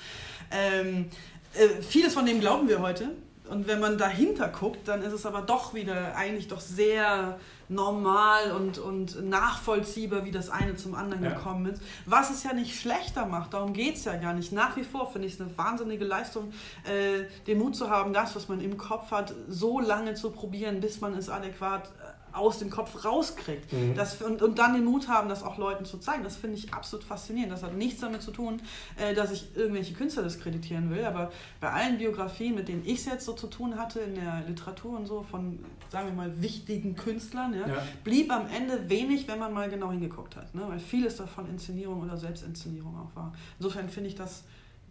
Ähm, 0.49 1.09
äh, 1.53 1.81
vieles 1.81 2.13
von 2.13 2.25
dem 2.25 2.39
glauben 2.39 2.67
wir 2.67 2.81
heute 2.81 3.11
und 3.51 3.67
wenn 3.67 3.79
man 3.79 3.97
dahinter 3.97 4.47
guckt, 4.47 4.87
dann 4.87 5.01
ist 5.01 5.13
es 5.13 5.25
aber 5.25 5.41
doch 5.41 5.73
wieder 5.73 6.15
eigentlich 6.15 6.47
doch 6.47 6.61
sehr 6.61 7.37
normal 7.67 8.51
und, 8.51 8.77
und 8.79 9.29
nachvollziehbar, 9.29 10.25
wie 10.25 10.31
das 10.31 10.49
eine 10.49 10.75
zum 10.75 10.95
anderen 10.95 11.23
Ja. 11.23 11.31
gekommen 11.33 11.65
ist. 11.67 11.81
Was 12.05 12.29
es 12.29 12.43
ja 12.43 12.53
nicht 12.53 12.79
schlechter 12.79 13.25
macht, 13.25 13.53
darum 13.53 13.73
geht 13.73 13.95
es 13.95 14.05
ja 14.05 14.15
gar 14.15 14.33
nicht. 14.33 14.51
Nach 14.51 14.75
wie 14.75 14.83
vor 14.83 15.11
finde 15.11 15.27
ich 15.27 15.35
es 15.35 15.41
eine 15.41 15.57
wahnsinnige 15.57 16.05
Leistung, 16.05 16.51
äh, 16.83 17.25
den 17.47 17.57
Mut 17.59 17.75
zu 17.75 17.89
haben, 17.89 18.13
das, 18.13 18.35
was 18.35 18.47
man 18.49 18.61
im 18.61 18.77
Kopf 18.77 19.11
hat, 19.11 19.33
so 19.47 19.79
lange 19.79 20.13
zu 20.15 20.31
probieren, 20.31 20.79
bis 20.79 21.01
man 21.01 21.13
es 21.13 21.29
adäquat 21.29 21.85
äh, 21.87 22.20
aus 22.33 22.59
dem 22.59 22.69
Kopf 22.69 23.03
rauskriegt. 23.05 23.71
Mhm. 23.73 23.95
Das, 23.95 24.21
und, 24.21 24.41
und 24.41 24.59
dann 24.59 24.73
den 24.73 24.85
Mut 24.85 25.07
haben, 25.07 25.29
das 25.29 25.43
auch 25.43 25.57
Leuten 25.57 25.85
zu 25.85 25.97
zeigen. 25.97 26.23
Das 26.23 26.35
finde 26.35 26.57
ich 26.57 26.73
absolut 26.73 27.03
faszinierend. 27.05 27.51
Das 27.51 27.63
hat 27.63 27.75
nichts 27.75 28.01
damit 28.01 28.21
zu 28.21 28.31
tun, 28.31 28.61
äh, 28.97 29.13
dass 29.13 29.31
ich 29.31 29.55
irgendwelche 29.55 29.93
Künstler 29.93 30.23
diskreditieren 30.23 30.89
will, 30.89 31.05
aber 31.05 31.31
bei 31.59 31.71
allen 31.71 31.97
Biografien, 31.97 32.55
mit 32.55 32.67
denen 32.67 32.83
ich 32.85 32.99
es 32.99 33.05
jetzt 33.05 33.25
so 33.25 33.33
zu 33.33 33.47
tun 33.47 33.77
hatte 33.77 33.99
in 33.99 34.15
der 34.15 34.43
Literatur 34.47 34.97
und 34.97 35.05
so, 35.05 35.23
von, 35.23 35.59
sagen 35.89 36.07
wir 36.07 36.13
mal, 36.13 36.41
wichtigen 36.41 36.95
Künstlern, 36.95 37.53
ja, 37.53 37.67
Ja. 37.67 37.83
blieb 38.03 38.31
am 38.31 38.47
Ende 38.47 38.89
wenig, 38.89 39.27
wenn 39.27 39.39
man 39.39 39.53
mal 39.53 39.69
genau 39.69 39.91
hingeguckt 39.91 40.35
hat. 40.35 40.53
Ne? 40.55 40.63
Weil 40.67 40.79
vieles 40.79 41.17
davon 41.17 41.47
Inszenierung 41.49 42.01
oder 42.01 42.17
Selbstinszenierung 42.17 42.95
auch 42.97 43.15
war. 43.15 43.33
Insofern 43.59 43.89
finde 43.89 44.09
ich 44.09 44.15
das 44.15 44.43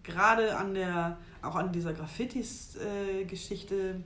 gerade 0.02 0.56
an 0.56 0.74
der, 0.74 1.18
auch 1.42 1.56
an 1.56 1.72
dieser 1.72 1.92
Graffitis-Geschichte, 1.92 4.00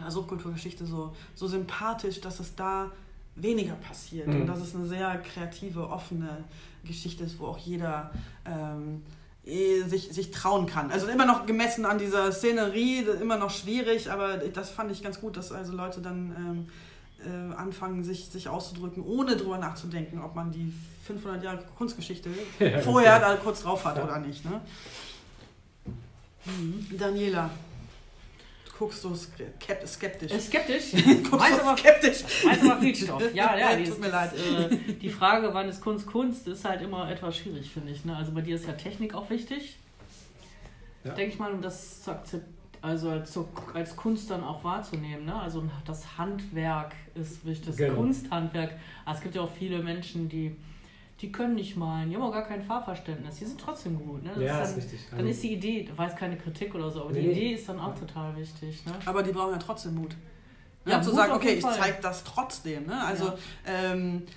oder 0.00 0.10
Subkulturgeschichte 0.10 0.86
so, 0.86 1.14
so 1.34 1.46
sympathisch, 1.46 2.20
dass 2.20 2.40
es 2.40 2.54
da 2.56 2.90
weniger 3.36 3.74
passiert 3.74 4.28
Mhm. 4.28 4.42
und 4.42 4.46
dass 4.46 4.60
es 4.60 4.74
eine 4.74 4.86
sehr 4.86 5.16
kreative, 5.18 5.88
offene 5.88 6.44
Geschichte 6.84 7.24
ist, 7.24 7.38
wo 7.38 7.46
auch 7.46 7.58
jeder 7.58 8.10
ähm, 8.46 9.02
eh 9.44 9.82
sich, 9.82 10.08
sich 10.12 10.30
trauen 10.30 10.66
kann. 10.66 10.90
Also 10.90 11.06
immer 11.08 11.26
noch 11.26 11.44
gemessen 11.46 11.84
an 11.84 11.98
dieser 11.98 12.30
Szenerie, 12.32 13.00
immer 13.20 13.36
noch 13.36 13.50
schwierig, 13.50 14.10
aber 14.10 14.36
das 14.38 14.70
fand 14.70 14.90
ich 14.92 15.02
ganz 15.02 15.20
gut, 15.20 15.36
dass 15.36 15.50
also 15.52 15.72
Leute 15.72 16.00
dann 16.00 16.66
ähm, 17.26 17.50
äh, 17.52 17.54
anfangen, 17.54 18.04
sich, 18.04 18.26
sich 18.30 18.48
auszudrücken, 18.48 19.02
ohne 19.04 19.36
drüber 19.36 19.58
nachzudenken, 19.58 20.20
ob 20.22 20.34
man 20.34 20.50
die 20.52 20.72
500 21.06 21.42
Jahre 21.42 21.64
Kunstgeschichte 21.76 22.30
Ja, 22.58 22.78
vorher 22.80 23.18
da 23.20 23.34
kurz 23.36 23.62
drauf 23.62 23.84
hat 23.84 23.96
Ja. 23.96 24.04
oder 24.04 24.18
nicht. 24.20 24.44
Ne? 24.44 24.60
Mhm. 26.46 26.96
Daniela, 26.98 27.50
guckst 28.76 29.02
so 29.02 29.10
skep- 29.10 29.86
skeptisch. 29.86 30.32
Äh, 30.32 30.40
skeptisch. 30.40 30.92
guckst 30.92 31.32
Weiß 31.32 31.56
so 31.56 31.62
aber, 31.62 31.76
skeptisch. 31.78 32.24
weiß 32.44 32.62
aber 32.70 32.80
viel 32.80 32.94
Stoff. 32.94 33.22
Ja, 33.34 33.56
ja, 33.58 33.70
Ja, 33.70 33.76
die, 33.76 33.84
tut 33.84 34.00
mir 34.00 34.08
leid. 34.08 34.32
Äh, 34.34 34.76
die 34.94 35.08
Frage, 35.10 35.52
wann 35.54 35.68
ist 35.68 35.80
Kunst 35.80 36.06
Kunst, 36.06 36.46
ist 36.48 36.64
halt 36.64 36.82
immer 36.82 37.10
etwas 37.10 37.36
schwierig, 37.36 37.70
finde 37.70 37.92
ich. 37.92 38.04
Ne? 38.04 38.16
Also 38.16 38.32
bei 38.32 38.40
dir 38.40 38.56
ist 38.56 38.66
ja 38.66 38.72
Technik 38.72 39.14
auch 39.14 39.30
wichtig. 39.30 39.76
Ja. 41.04 41.12
Denke 41.12 41.32
ich 41.34 41.38
mal, 41.38 41.52
um 41.52 41.60
das 41.62 42.02
zu 42.02 42.10
akzeptieren. 42.10 42.52
Also 42.82 43.08
als, 43.08 43.32
so- 43.32 43.48
als 43.72 43.96
Kunst 43.96 44.30
dann 44.30 44.44
auch 44.44 44.62
wahrzunehmen. 44.62 45.24
Ne? 45.24 45.34
Also 45.34 45.64
das 45.86 46.18
Handwerk 46.18 46.94
ist 47.14 47.44
wichtig, 47.46 47.68
das 47.68 47.76
Genau. 47.78 47.94
Kunsthandwerk. 47.94 48.72
Aber 49.06 49.16
es 49.16 49.22
gibt 49.22 49.34
ja 49.34 49.40
auch 49.40 49.50
viele 49.58 49.78
Menschen, 49.82 50.28
die, 50.28 50.54
die 51.20 51.30
können 51.32 51.54
nicht 51.54 51.76
malen, 51.76 52.10
die 52.10 52.16
haben 52.16 52.22
auch 52.22 52.32
gar 52.32 52.46
kein 52.46 52.62
Fahrverständnis, 52.62 53.36
die 53.36 53.44
sind 53.44 53.60
trotzdem 53.60 53.98
gut. 53.98 54.22
Ne? 54.24 54.30
Das 54.34 54.42
Ja, 54.42 54.60
ist 54.62 54.68
ist 54.68 54.74
dann, 54.76 54.82
richtig. 54.82 55.00
dann 55.10 55.18
Also- 55.20 55.30
ist 55.30 55.42
die 55.42 55.52
Idee, 55.52 55.88
da 55.88 55.96
war 55.98 56.06
jetzt 56.08 56.18
keine 56.18 56.36
Kritik 56.36 56.74
oder 56.74 56.90
so, 56.90 57.02
aber 57.04 57.12
die 57.12 57.20
Nee, 57.20 57.26
nee. 57.28 57.32
Idee 57.32 57.52
ist 57.54 57.68
dann 57.68 57.78
auch 57.78 57.94
total 57.98 58.36
wichtig. 58.36 58.84
Ne? 58.84 58.92
Aber 59.06 59.22
die 59.22 59.32
brauchen 59.32 59.52
ja 59.52 59.58
trotzdem 59.58 59.94
Mut. 59.94 60.16
Ja, 60.84 60.92
Ja, 60.92 61.02
zu 61.02 61.10
Mut 61.10 61.16
sagen, 61.18 61.32
okay, 61.32 61.54
ich 61.54 61.62
zeige 61.64 61.98
das 62.02 62.24
trotzdem. 62.24 62.86
Ne? 62.86 63.02
Also 63.04 63.32
ähm, 63.66 64.22
äh, 64.26 64.30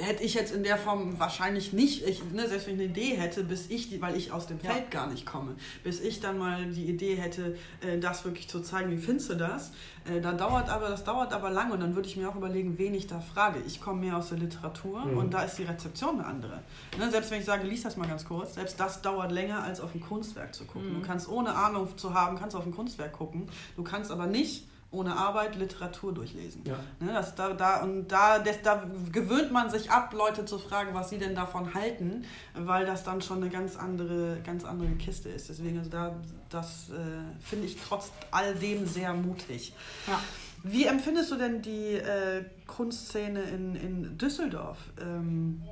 hätte 0.00 0.22
ich 0.22 0.34
jetzt 0.34 0.54
in 0.54 0.62
der 0.62 0.76
Form 0.76 1.18
wahrscheinlich 1.18 1.72
nicht, 1.72 2.06
ich, 2.06 2.22
ne, 2.32 2.48
selbst 2.48 2.66
wenn 2.66 2.74
ich 2.74 2.80
eine 2.80 2.90
Idee 2.90 3.16
hätte, 3.16 3.42
bis 3.44 3.68
ich, 3.68 3.90
die, 3.90 4.00
weil 4.00 4.16
ich 4.16 4.32
aus 4.32 4.46
dem 4.46 4.58
Ja. 4.62 4.70
Feld 4.70 4.90
gar 4.90 5.08
nicht 5.08 5.26
komme, 5.26 5.56
bis 5.84 6.00
ich 6.00 6.20
dann 6.20 6.38
mal 6.38 6.66
die 6.66 6.84
Idee 6.86 7.16
hätte, 7.16 7.56
äh, 7.80 7.98
das 7.98 8.24
wirklich 8.24 8.48
zu 8.48 8.60
zeigen, 8.60 8.90
wie 8.90 8.98
findest 8.98 9.30
du 9.30 9.34
das? 9.34 9.72
Äh, 10.10 10.20
da 10.20 10.32
dauert 10.32 10.68
aber, 10.68 10.88
das 10.88 11.04
dauert 11.04 11.32
aber 11.32 11.50
lange 11.50 11.74
und 11.74 11.80
dann 11.80 11.94
würde 11.94 12.08
ich 12.08 12.16
mir 12.16 12.28
auch 12.28 12.36
überlegen, 12.36 12.78
wen 12.78 12.94
ich 12.94 13.06
da 13.06 13.20
frage. 13.20 13.60
Ich 13.66 13.80
komme 13.80 14.00
mehr 14.00 14.16
aus 14.16 14.28
der 14.28 14.38
Literatur 14.38 15.04
Mhm. 15.04 15.18
und 15.18 15.34
da 15.34 15.42
ist 15.42 15.58
die 15.58 15.64
Rezeption 15.64 16.20
eine 16.20 16.26
andere. 16.26 16.62
Ne? 16.98 17.10
Selbst 17.10 17.30
wenn 17.30 17.40
ich 17.40 17.44
sage, 17.46 17.66
lies 17.66 17.82
das 17.82 17.96
mal 17.96 18.06
ganz 18.08 18.24
kurz, 18.24 18.54
selbst 18.54 18.78
das 18.78 19.02
dauert 19.02 19.32
länger, 19.32 19.62
als 19.62 19.80
auf 19.80 19.94
ein 19.94 20.00
Kunstwerk 20.00 20.54
zu 20.54 20.64
gucken. 20.64 20.90
Mhm. 20.90 21.00
Du 21.02 21.06
kannst 21.06 21.28
ohne 21.28 21.54
Ahnung 21.54 21.88
zu 21.98 22.14
haben, 22.14 22.38
kannst 22.38 22.54
auf 22.56 22.64
ein 22.64 22.72
Kunstwerk 22.74 23.12
gucken, 23.12 23.48
du 23.76 23.82
kannst 23.82 24.10
aber 24.10 24.26
nicht 24.26 24.66
ohne 24.92 25.14
Arbeit 25.16 25.56
Literatur 25.56 26.12
durchlesen. 26.12 26.62
Ja. 26.64 26.78
Ne, 26.98 27.12
das, 27.12 27.34
da, 27.34 27.52
da, 27.52 27.82
und 27.82 28.08
da, 28.08 28.38
das, 28.40 28.62
da 28.62 28.84
gewöhnt 29.12 29.52
man 29.52 29.70
sich 29.70 29.90
ab, 29.90 30.12
Leute 30.12 30.44
zu 30.44 30.58
fragen, 30.58 30.94
was 30.94 31.10
sie 31.10 31.18
denn 31.18 31.34
davon 31.34 31.74
halten, 31.74 32.24
weil 32.54 32.86
das 32.86 33.04
dann 33.04 33.22
schon 33.22 33.38
eine 33.38 33.50
ganz 33.50 33.76
andere, 33.76 34.38
ganz 34.44 34.64
andere 34.64 34.90
Kiste 34.92 35.28
ist. 35.28 35.48
Deswegen, 35.48 35.78
also 35.78 35.90
da, 35.90 36.16
das 36.48 36.90
äh, 36.90 37.44
finde 37.44 37.66
ich 37.66 37.76
trotz 37.80 38.10
all 38.30 38.54
dem 38.54 38.86
sehr 38.86 39.14
mutig. 39.14 39.72
Ja. 40.08 40.18
Wie 40.62 40.84
empfindest 40.84 41.30
du 41.30 41.36
denn 41.36 41.62
die 41.62 41.94
äh, 41.94 42.44
Kunstszene 42.66 43.42
in, 43.42 43.76
in 43.76 44.18
Düsseldorf? 44.18 44.78
Ähm, 45.00 45.62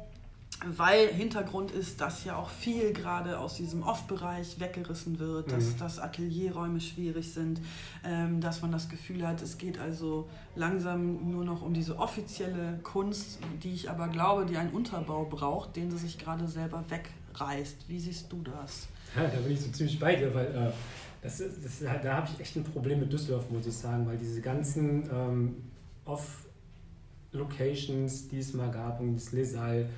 weil 0.67 1.07
Hintergrund 1.09 1.71
ist, 1.71 2.01
dass 2.01 2.25
ja 2.25 2.35
auch 2.37 2.51
viel 2.51 2.93
gerade 2.93 3.39
aus 3.39 3.55
diesem 3.55 3.85
Off-Bereich 3.85 4.59
weggerissen 4.59 5.21
wird, 5.21 5.53
dass, 5.53 5.75
Mhm. 5.75 5.79
dass 5.79 5.99
Atelierräume 6.01 6.81
schwierig 6.81 7.33
sind, 7.33 7.61
ähm, 8.05 8.41
dass 8.41 8.61
man 8.63 8.73
das 8.73 8.89
Gefühl 8.89 9.25
hat, 9.27 9.41
es 9.41 9.57
geht 9.59 9.79
also 9.79 10.29
langsam 10.57 11.31
nur 11.31 11.45
noch 11.45 11.63
um 11.63 11.75
diese 11.75 11.97
offizielle 11.99 12.81
Kunst, 12.83 13.39
die 13.63 13.73
ich 13.73 13.89
aber 13.89 14.09
glaube, 14.09 14.47
die 14.47 14.57
einen 14.57 14.73
Unterbau 14.73 15.25
braucht, 15.27 15.77
den 15.77 15.93
sie 15.93 15.99
sich 15.99 16.19
gerade 16.19 16.49
selber 16.49 16.83
wegreißt. 16.89 17.89
Wie 17.89 18.01
siehst 18.01 18.33
du 18.33 18.43
das? 18.43 18.89
Ja, 19.17 19.23
da 19.29 19.39
bin 19.39 19.53
ich 19.53 19.61
so 19.61 19.71
ziemlich 19.71 20.01
bei 20.01 20.17
dir, 20.17 20.35
weil 20.35 20.47
äh, 20.47 20.73
das 21.23 21.39
ist, 21.41 21.65
das 21.65 21.79
da 22.03 22.15
habe 22.17 22.29
ich 22.33 22.41
echt 22.41 22.57
ein 22.57 22.65
Problem 22.65 22.99
mit 23.01 23.13
Düsseldorf, 23.13 23.49
muss 23.51 23.67
ich 23.67 23.77
sagen, 23.77 24.07
weil 24.07 24.17
diese 24.19 24.41
ganzen 24.41 25.09
ähm, 25.13 25.57
Off-Locations, 26.05 28.29
die 28.29 28.39
es 28.39 28.55
mal 28.55 28.71
gab, 28.71 29.01
und 29.01 29.15
das 29.15 29.33
Lesal, 29.33 29.89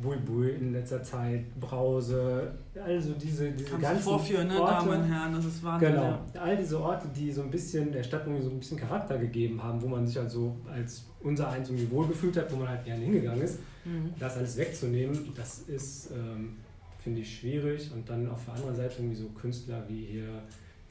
Bui 0.00 0.16
Bui 0.18 0.50
in 0.50 0.72
letzter 0.72 1.02
Zeit, 1.02 1.44
Brause, 1.58 2.52
also 2.84 3.14
diese, 3.14 3.50
diese 3.50 3.70
Kannst 3.70 3.82
ganzen 3.82 4.02
vorführen, 4.04 4.46
ne, 4.46 4.60
Orte, 4.60 4.72
Damen 4.74 5.02
und 5.02 5.04
Herren, 5.12 5.32
das 5.34 5.44
ist 5.44 5.62
Wahnsinn. 5.64 5.90
Genau, 5.92 6.18
all 6.40 6.56
diese 6.56 6.80
Orte, 6.80 7.08
die 7.16 7.32
so 7.32 7.42
ein 7.42 7.50
bisschen 7.50 7.90
der 7.90 8.02
Stadt 8.04 8.22
irgendwie 8.24 8.44
so 8.44 8.50
ein 8.50 8.58
bisschen 8.60 8.78
Charakter 8.78 9.18
gegeben 9.18 9.60
haben, 9.62 9.82
wo 9.82 9.88
man 9.88 10.06
sich 10.06 10.16
also 10.18 10.54
als 10.72 11.04
unser 11.20 11.48
eins 11.50 11.68
irgendwie 11.68 11.90
wohlgefühlt 11.90 12.36
hat, 12.36 12.52
wo 12.52 12.56
man 12.56 12.68
halt 12.68 12.84
gerne 12.84 13.02
hingegangen 13.04 13.42
ist, 13.42 13.58
Mhm. 13.84 14.10
das 14.18 14.36
alles 14.36 14.56
wegzunehmen, 14.56 15.32
das 15.34 15.60
ist, 15.60 16.10
ähm, 16.12 16.56
finde 16.98 17.20
ich, 17.22 17.38
schwierig. 17.38 17.90
Und 17.94 18.08
dann 18.08 18.28
auf 18.28 18.44
der 18.44 18.54
anderen 18.54 18.76
Seite 18.76 18.96
irgendwie 18.98 19.16
so 19.16 19.28
Künstler 19.30 19.82
wie 19.88 20.04
hier 20.04 20.42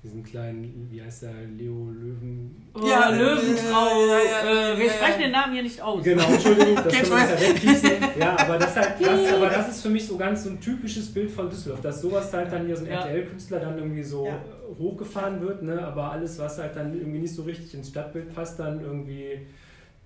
diesen 0.03 0.23
kleinen, 0.23 0.87
wie 0.91 1.01
heißt 1.01 1.23
der, 1.23 1.33
Leo 1.57 1.89
Löwen. 1.89 2.55
Oh, 2.75 2.87
Ja, 2.87 3.09
Löwentrau. 3.09 4.05
ja, 4.07 4.73
äh, 4.73 4.77
wir 4.79 4.89
sprechen 4.89 5.21
den 5.21 5.31
Namen 5.31 5.53
hier 5.53 5.63
nicht 5.63 5.81
aus. 5.81 6.03
Genau, 6.03 6.23
Entschuldigung, 6.23 6.75
das 6.75 6.87
Geht 6.93 7.03
können 7.09 7.27
wir 7.29 7.37
schon. 7.37 7.89
ja. 8.01 8.09
Ja, 8.27 8.39
aber 8.39 8.57
das, 8.57 8.75
halt, 8.75 8.93
das, 8.99 9.33
aber 9.33 9.49
das 9.49 9.69
ist 9.69 9.81
für 9.81 9.89
mich 9.89 10.05
so 10.07 10.17
ganz 10.17 10.43
so 10.43 10.49
ein 10.51 10.59
typisches 10.61 11.11
Bild 11.13 11.31
von 11.31 11.49
Düsseldorf, 11.49 11.81
dass 11.81 12.01
sowas 12.01 12.31
halt 12.33 12.51
dann 12.51 12.65
hier 12.65 12.75
so 12.77 12.85
ein 12.85 12.91
Ja. 12.91 13.01
RTL-Künstler 13.01 13.59
dann 13.59 13.77
irgendwie 13.77 14.03
so 14.03 14.25
Ja. 14.25 14.33
äh, 14.35 14.79
hochgefahren 14.79 15.41
wird, 15.41 15.63
ne? 15.63 15.81
aber 15.85 16.11
alles, 16.11 16.37
was 16.39 16.57
halt 16.59 16.75
dann 16.75 16.93
irgendwie 16.93 17.19
nicht 17.19 17.33
so 17.33 17.43
richtig 17.43 17.73
ins 17.73 17.89
Stadtbild 17.89 18.33
passt, 18.33 18.59
dann 18.59 18.79
irgendwie 18.81 19.47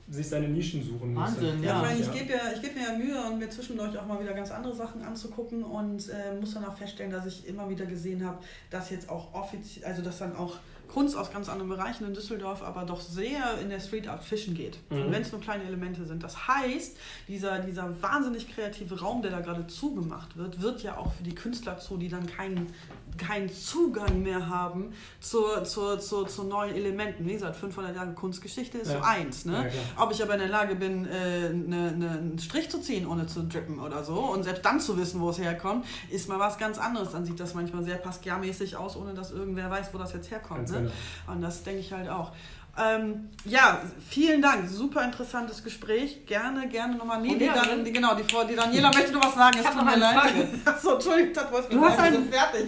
sich 0.10 0.28
seine 0.28 0.48
Nischen 0.48 0.84
suchen 0.84 1.14
muss. 1.14 1.24
Wahnsinn, 1.24 1.64
Ja, 1.64 1.70
Ja, 1.70 1.80
vor 1.80 1.88
allem, 1.88 2.02
ich 2.02 2.12
gebe 2.12 2.32
ja, 2.32 2.60
geb 2.62 2.76
mir 2.76 2.84
ja 2.84 2.98
Mühe 2.98 3.22
und 3.32 3.40
mir 3.40 3.50
zwischendurch 3.50 3.98
auch 3.98 4.06
mal 4.06 4.22
wieder 4.22 4.34
ganz 4.34 4.52
andere 4.52 4.76
Sachen 4.76 5.02
anzugucken 5.02 5.64
und 5.64 6.10
äh, 6.10 6.40
muss 6.40 6.54
dann 6.54 6.66
auch 6.66 6.78
feststellen, 6.78 7.12
dass 7.12 7.26
ich 7.26 7.48
immer 7.48 7.70
wieder 7.70 7.86
gesehen 7.86 8.26
habe, 8.26 8.40
dass 8.70 8.90
jetzt 8.90 9.10
auch 9.10 9.34
offiziell, 9.34 9.86
also 9.86 10.02
dass 10.02 10.20
dann 10.20 10.36
auch 10.36 10.58
Kunst 10.94 11.16
aus 11.16 11.32
ganz 11.32 11.48
anderen 11.50 11.70
Bereichen 11.70 12.06
in 12.06 12.14
Düsseldorf 12.14 12.62
aber 12.64 12.84
doch 12.84 13.02
sehr 13.02 13.60
in 13.62 13.70
der 13.70 13.80
Street 13.80 14.08
Art 14.08 14.24
fischen 14.24 14.54
geht. 14.56 14.78
Mhm. 14.90 15.12
Wenn 15.12 15.22
es 15.22 15.32
nur 15.32 15.42
kleine 15.42 15.64
Elemente 15.64 16.06
sind. 16.06 16.24
Das 16.24 16.48
heißt, 16.48 16.98
dieser, 17.28 17.60
dieser 17.60 18.02
wahnsinnig 18.02 18.54
kreative 18.54 19.00
Raum, 19.00 19.22
der 19.22 19.32
da 19.32 19.40
gerade 19.40 19.68
zugemacht 19.68 20.38
wird, 20.38 20.62
wird 20.62 20.84
ja 20.84 20.98
auch 20.98 21.14
für 21.14 21.24
die 21.24 21.36
Künstler 21.36 21.78
zu, 21.78 21.98
die 21.98 22.10
dann 22.10 22.28
keinen 22.28 22.74
keinen 23.18 23.52
Zugang 23.52 24.22
mehr 24.24 24.50
haben 24.50 24.94
zur, 25.20 25.64
zur, 25.64 26.00
zur, 26.00 26.28
zu 26.28 26.44
neuen 26.44 26.76
Elementen. 26.76 27.26
Wie 27.28 27.34
gesagt, 27.34 27.56
500 27.56 27.96
Jahre 27.96 28.14
Kunstgeschichte 28.14 28.80
ist 28.80 28.88
so 28.88 28.94
Ja. 28.96 29.02
eins. 29.02 29.46
Ne? 29.46 29.66
Ja. 29.66 30.04
Ob 30.04 30.12
ich 30.12 30.24
aber 30.24 30.34
in 30.34 30.40
der 30.40 30.50
Lage 30.50 30.76
bin, 30.76 31.06
äh, 31.06 31.50
ne, 31.50 31.92
ne, 31.92 32.10
einen 32.12 32.40
Strich 32.40 32.70
zu 32.70 32.80
ziehen, 32.82 33.06
ohne 33.06 33.28
zu 33.28 33.44
drippen 33.44 33.80
oder 33.80 34.04
so 34.04 34.16
und 34.16 34.44
selbst 34.44 34.64
dann 34.66 34.80
zu 34.80 34.98
wissen, 34.98 35.20
wo 35.20 35.30
es 35.30 35.40
herkommt, 35.40 35.86
ist 36.10 36.30
mal 36.30 36.40
was 36.40 36.58
ganz 36.58 36.78
anderes. 36.78 37.12
Dann 37.12 37.26
sieht 37.26 37.40
das 37.40 37.54
manchmal 37.54 37.84
sehr 37.84 37.98
Pascal-mäßig 37.98 38.76
aus, 38.76 38.96
ohne 38.96 39.14
dass 39.14 39.32
irgendwer 39.32 39.70
weiß, 39.70 39.94
wo 39.94 39.98
das 39.98 40.14
jetzt 40.14 40.32
herkommt. 40.32 40.70
Ne? 40.72 40.81
Genau. 40.82 41.34
Und 41.34 41.42
das 41.42 41.64
denke 41.64 41.80
ich 41.80 41.92
halt 41.92 42.10
auch. 42.10 42.32
Ähm, 42.78 43.30
ja, 43.44 43.82
vielen 44.10 44.42
Dank. 44.42 44.68
Super 44.70 45.04
interessantes 45.04 45.62
Gespräch. 45.64 46.26
Gerne, 46.26 46.70
gerne 46.70 46.96
nochmal. 46.96 47.22
Nee, 47.22 47.34
Und 47.34 47.40
die, 47.40 47.46
ja, 47.46 47.54
Dan, 47.54 47.80
ne? 47.80 47.84
die, 47.84 47.92
genau, 47.92 48.16
die, 48.16 48.24
die 48.24 48.56
Daniela 48.56 48.90
möchte 48.94 49.12
noch 49.12 49.26
was 49.26 49.36
sagen. 49.36 49.58
Es 49.60 49.66
tut 49.66 49.76
noch 49.76 49.84
mir 49.84 49.92
eine 49.92 50.00
leid. 50.00 50.14
Frage. 50.20 50.48
Achso, 50.66 50.94
Entschuldigung, 50.96 51.34
das 51.34 51.52
wolltest 51.52 51.74
du 51.74 51.82
hast 51.84 52.00
ein- 52.00 52.14
sind 52.14 52.34
fertig. 52.34 52.66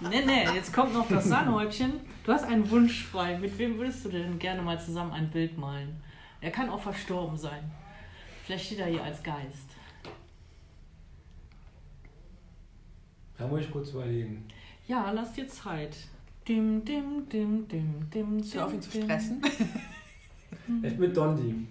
Nee, 0.00 0.22
nee, 0.24 0.44
jetzt 0.54 0.72
kommt 0.72 0.94
noch 0.94 1.06
das 1.08 1.24
Sahnehäubchen. 1.28 2.00
Du 2.24 2.32
hast 2.32 2.44
einen 2.44 2.68
Wunsch 2.70 3.04
frei. 3.04 3.36
Mit 3.38 3.58
wem 3.58 3.76
würdest 3.78 4.04
du 4.04 4.08
denn 4.10 4.38
gerne 4.38 4.62
mal 4.62 4.80
zusammen 4.80 5.12
ein 5.12 5.28
Bild 5.30 5.58
malen? 5.58 6.00
Er 6.40 6.50
kann 6.50 6.70
auch 6.70 6.80
verstorben 6.80 7.36
sein. 7.36 7.70
Vielleicht 8.46 8.66
steht 8.66 8.78
er 8.78 8.86
hier 8.86 9.02
als 9.04 9.22
Geist. 9.22 9.68
Da 13.38 13.46
muss 13.46 13.60
ich 13.62 13.70
kurz 13.70 13.90
überlegen. 13.90 14.46
Ja, 14.86 15.10
lass 15.10 15.32
dir 15.32 15.48
Zeit. 15.48 15.96
Dim, 16.48 16.84
dim, 16.84 17.28
dim, 17.28 17.68
dim, 17.68 18.10
dim, 18.12 18.38
Ist 18.40 18.54
ja 18.54 18.64
auf 18.66 18.72
ihn 18.74 18.82
zu 18.82 18.90
dim, 18.90 19.04
stressen. 19.04 19.42
Ich 20.82 20.96
mit 20.96 21.16
Dondi. 21.16 21.66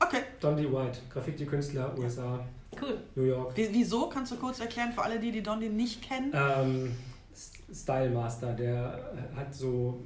Okay. 0.00 0.20
Dondi 0.40 0.64
White, 0.70 0.98
Graffiti-Künstler, 1.12 1.96
USA, 1.98 2.44
Cool. 2.80 2.98
New 3.14 3.22
York. 3.24 3.56
Wie- 3.56 3.68
Wieso? 3.72 4.08
Kannst 4.08 4.32
du 4.32 4.36
kurz 4.36 4.60
erklären 4.60 4.92
für 4.92 5.02
alle, 5.02 5.18
die 5.18 5.30
die 5.32 5.42
Dondi 5.42 5.68
nicht 5.68 6.02
kennen? 6.02 6.32
Ähm, 6.34 6.92
Style 7.72 8.10
Master, 8.10 8.52
der 8.52 9.12
hat 9.34 9.54
so 9.54 10.00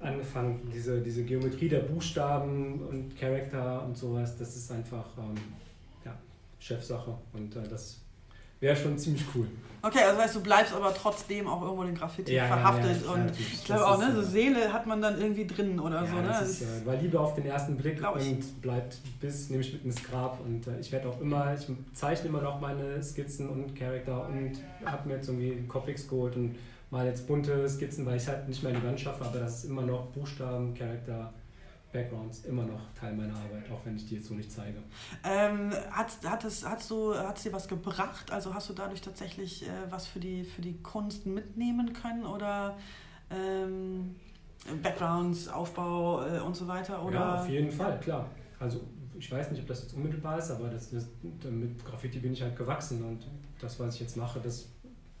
angefangen, 0.00 0.68
diese, 0.72 1.00
diese 1.00 1.24
Geometrie 1.24 1.68
der 1.68 1.80
Buchstaben 1.80 2.80
und 2.88 3.16
Charakter 3.18 3.84
und 3.84 3.96
sowas, 3.96 4.36
das 4.36 4.56
ist 4.56 4.70
einfach 4.70 5.06
ähm, 5.18 5.34
ja, 6.04 6.14
Chefsache 6.58 7.16
und 7.32 7.54
äh, 7.56 7.62
das 7.68 8.00
wäre 8.60 8.76
schon 8.76 8.98
ziemlich 8.98 9.24
cool. 9.34 9.46
Okay, 9.80 10.00
also 10.02 10.20
heißt, 10.20 10.34
du 10.34 10.40
bleibst 10.40 10.74
aber 10.74 10.92
trotzdem 10.92 11.46
auch 11.46 11.62
irgendwo 11.62 11.84
in 11.84 11.94
Graffiti 11.94 12.32
Ja, 12.34 12.42
ja, 12.42 12.48
verhaftet. 12.48 13.04
ja, 13.04 13.12
und 13.12 13.26
natürlich. 13.26 13.54
ich 13.54 13.64
glaube 13.64 13.86
auch, 13.86 13.96
ne, 13.98 14.12
so 14.12 14.22
äh, 14.22 14.24
Seele 14.24 14.72
hat 14.72 14.86
man 14.86 15.00
dann 15.00 15.20
irgendwie 15.20 15.46
drin 15.46 15.78
oder 15.78 16.04
so. 16.04 16.16
ja, 16.16 16.22
Ne? 16.22 16.28
das 16.28 16.50
ist, 16.50 16.62
äh, 16.62 16.84
war 16.84 16.96
Liebe 16.96 17.20
auf 17.20 17.34
den 17.36 17.46
ersten 17.46 17.76
Blick 17.76 18.02
und 18.12 18.60
bleibt 18.60 18.98
bis, 19.20 19.50
nehme 19.50 19.62
ich 19.62 19.72
mit 19.72 19.84
ins 19.84 20.02
Grab 20.02 20.40
und 20.44 20.66
äh, 20.66 20.80
ich 20.80 20.90
werde 20.90 21.08
auch 21.08 21.20
immer, 21.20 21.54
ich 21.54 21.64
zeichne 21.94 22.28
immer 22.28 22.42
noch 22.42 22.60
meine 22.60 23.00
Skizzen 23.00 23.48
und 23.48 23.76
Charakter 23.76 24.26
und 24.28 24.52
habe 24.84 25.08
mir 25.08 25.14
jetzt 25.14 25.28
irgendwie 25.28 25.64
Copics 25.68 26.08
geholt 26.08 26.34
und 26.34 26.56
mal 26.90 27.06
jetzt 27.06 27.28
bunte 27.28 27.68
Skizzen, 27.68 28.04
weil 28.04 28.16
ich 28.16 28.26
halt 28.26 28.48
nicht 28.48 28.60
mehr 28.64 28.72
in 28.74 28.80
die 28.80 28.86
Wand 28.86 28.98
schaffe, 28.98 29.24
aber 29.24 29.38
das 29.38 29.58
ist 29.62 29.70
immer 29.70 29.82
noch 29.82 30.06
Buchstaben, 30.06 30.74
Charakter, 30.74 31.32
Backgrounds, 31.92 32.44
immer 32.44 32.64
noch 32.64 32.92
Teil 32.94 33.14
meiner 33.14 33.34
Arbeit, 33.34 33.70
auch 33.72 33.84
wenn 33.84 33.96
ich 33.96 34.06
die 34.06 34.16
jetzt 34.16 34.28
so 34.28 34.34
nicht 34.34 34.52
zeige. 34.52 34.78
Ähm, 35.24 35.72
hat, 35.90 36.12
hat 36.24 36.44
es, 36.44 36.64
hast 36.64 36.90
du, 36.90 37.14
hat's 37.14 37.44
dir 37.44 37.52
was 37.52 37.66
gebracht? 37.66 38.30
Also 38.30 38.52
hast 38.52 38.68
du 38.68 38.74
dadurch 38.74 39.00
tatsächlich 39.00 39.66
äh, 39.66 39.70
was 39.88 40.06
für 40.06 40.20
die, 40.20 40.44
für 40.44 40.60
die 40.60 40.82
Kunst 40.82 41.24
mitnehmen 41.24 41.94
können 41.94 42.26
oder 42.26 42.76
ähm, 43.30 44.16
Backgrounds, 44.82 45.48
Aufbau 45.48 46.26
äh, 46.26 46.40
und 46.40 46.54
so 46.54 46.68
weiter? 46.68 47.02
Oder? 47.02 47.14
Ja, 47.14 47.40
auf 47.40 47.48
jeden 47.48 47.70
Fall, 47.70 47.98
klar. 48.00 48.28
Also 48.58 48.80
ich 49.18 49.30
weiß 49.30 49.50
nicht, 49.50 49.62
ob 49.62 49.68
das 49.68 49.82
jetzt 49.82 49.94
unmittelbar 49.94 50.38
ist, 50.38 50.50
aber 50.50 50.68
das, 50.68 50.90
das, 50.90 51.06
mit 51.50 51.84
Graffiti 51.84 52.18
bin 52.18 52.32
ich 52.32 52.42
halt 52.42 52.56
gewachsen 52.56 53.02
und 53.02 53.26
das, 53.60 53.80
was 53.80 53.94
ich 53.94 54.00
jetzt 54.02 54.16
mache, 54.16 54.40
das 54.40 54.68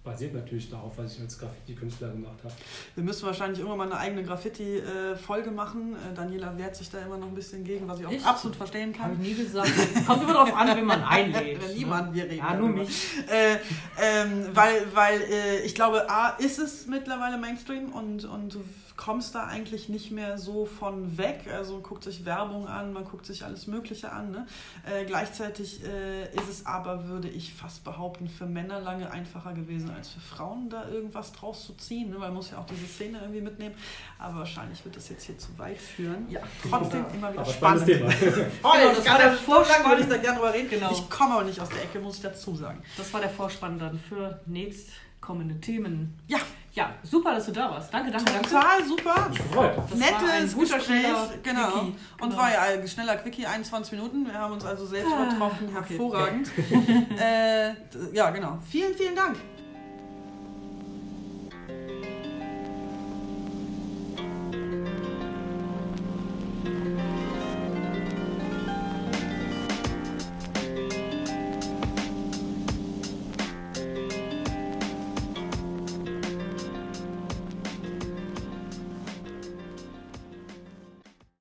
basiert 0.08 0.34
natürlich 0.34 0.70
darauf, 0.70 0.96
was 0.96 1.14
ich 1.14 1.20
als 1.20 1.38
Graffiti-Künstler 1.38 2.08
gemacht 2.10 2.38
habe. 2.42 2.54
Wir 2.94 3.04
müssen 3.04 3.26
wahrscheinlich 3.26 3.58
irgendwann 3.58 3.78
mal 3.78 3.84
eine 3.92 3.98
eigene 3.98 4.22
Graffiti-Folge 4.24 5.50
machen. 5.50 5.94
Äh, 5.94 6.14
Daniela 6.14 6.56
wehrt 6.56 6.76
sich 6.76 6.90
da 6.90 6.98
immer 7.00 7.18
noch 7.18 7.26
ein 7.28 7.34
bisschen 7.34 7.62
gegen, 7.64 7.86
was 7.88 8.00
ich 8.00 8.06
auch 8.06 8.10
Ich? 8.10 8.24
absolut 8.24 8.56
verstehen 8.56 8.94
Habe 8.98 9.12
ich 9.12 9.18
kann. 9.18 9.26
nie 9.26 9.34
gesagt. 9.34 9.70
Kommt 10.06 10.22
immer 10.22 10.32
drauf 10.34 10.54
an, 10.54 10.68
wenn 10.76 10.84
man 10.86 11.02
einlädt. 11.16 11.60
Wenn 11.60 11.68
ne? 11.68 11.74
niemand, 11.74 12.14
wir 12.14 12.24
reden 12.24 12.36
Ja, 12.38 12.54
nur 12.54 12.68
darüber. 12.68 12.84
mich. 12.84 13.06
Äh, 13.30 13.56
ähm, 14.00 14.48
weil 14.54 14.86
weil 14.94 15.20
äh, 15.22 15.60
ich 15.64 15.74
glaube, 15.74 16.08
A, 16.08 16.30
ist 16.38 16.58
es 16.58 16.86
mittlerweile 16.86 17.36
Mainstream 17.38 17.92
und, 17.92 18.24
und 18.24 18.56
kommst 18.98 19.36
da 19.36 19.44
eigentlich 19.44 19.88
nicht 19.88 20.10
mehr 20.10 20.38
so 20.38 20.66
von 20.66 21.16
weg. 21.16 21.46
Also 21.54 21.78
guckt 21.80 22.02
sich 22.02 22.24
Werbung 22.24 22.66
an, 22.66 22.92
man 22.92 23.04
guckt 23.04 23.26
sich 23.26 23.44
alles 23.44 23.68
Mögliche 23.68 24.10
an. 24.10 24.32
Ne? 24.32 24.46
Äh, 24.84 25.04
gleichzeitig 25.04 25.84
äh, 25.84 26.24
ist 26.34 26.48
es 26.50 26.66
aber, 26.66 27.06
würde 27.06 27.28
ich 27.28 27.54
fast 27.54 27.84
behaupten, 27.84 28.28
für 28.28 28.44
Männer 28.44 28.80
lange 28.80 29.08
einfacher 29.10 29.54
gewesen 29.54 29.88
als 29.90 30.08
für 30.08 30.20
Frauen, 30.20 30.68
da 30.68 30.88
irgendwas 30.88 31.32
draus 31.32 31.64
zu 31.64 31.74
ziehen. 31.74 32.10
Ne? 32.10 32.16
Weil 32.16 32.28
man 32.28 32.34
muss 32.34 32.50
ja 32.50 32.58
auch 32.58 32.66
diese 32.66 32.86
Szene 32.86 33.18
irgendwie 33.20 33.40
mitnehmen. 33.40 33.76
Aber 34.18 34.40
wahrscheinlich 34.40 34.84
wird 34.84 34.96
das 34.96 35.08
jetzt 35.08 35.24
hier 35.24 35.38
zu 35.38 35.56
weit 35.58 35.78
führen. 35.78 36.28
Ja. 36.28 36.40
Trotzdem 36.68 37.04
immer 37.14 37.32
wieder 37.32 37.42
Aber 37.42 37.52
spannend. 37.52 37.86
Thema. 37.86 38.10
Oh, 38.64 38.72
Genau, 38.72 38.94
das 38.94 39.06
war 39.06 39.18
der 39.18 39.26
ja 39.28 39.32
Vorspann. 39.32 39.90
würde 39.90 40.02
ich 40.02 40.08
da 40.08 40.16
gerne 40.16 40.38
drüber 40.38 40.52
reden. 40.52 40.70
Genau. 40.70 40.90
Ich 40.90 41.08
komme 41.08 41.34
aber 41.34 41.44
nicht 41.44 41.60
aus 41.60 41.68
der 41.68 41.84
Ecke, 41.84 42.00
muss 42.00 42.16
ich 42.16 42.22
dazu 42.22 42.56
sagen. 42.56 42.82
Das 42.96 43.12
war 43.12 43.20
der 43.20 43.30
Vorspann 43.30 43.78
dann 43.78 43.96
für 43.96 44.40
nächstkommende 44.46 45.60
Themen. 45.60 46.18
Ja. 46.26 46.38
Ja, 46.78 46.90
super, 47.02 47.34
dass 47.34 47.46
du 47.46 47.50
da 47.52 47.70
warst. 47.72 47.92
Danke, 47.92 48.12
danke, 48.12 48.30
danke. 48.32 48.48
Total 48.48 48.84
super. 48.84 49.28
Mich. 49.30 49.38
Das 49.40 49.56
war 49.56 49.64
ein 49.90 49.98
Nettes 49.98 50.54
guter, 50.54 50.76
Gespräch, 50.76 51.00
schneller 51.00 51.28
genau. 51.42 51.70
Quickie. 51.70 51.94
Und 52.20 52.30
Genau. 52.30 52.36
war 52.42 52.52
ja 52.52 52.60
ein 52.62 52.86
schneller 52.86 53.16
Quickie, 53.16 53.46
21 53.46 53.92
Minuten. 53.94 54.24
Wir 54.26 54.34
haben 54.34 54.52
uns 54.52 54.64
also 54.64 54.86
selbst 54.86 55.10
Ah, 55.12 55.24
übertroffen, 55.24 55.68
okay. 55.76 55.88
hervorragend. 55.88 56.48
äh, 57.18 57.74
d- 57.92 58.16
ja, 58.16 58.30
genau. 58.30 58.58
Vielen, 58.70 58.94
vielen 58.94 59.16
Dank. 59.16 59.36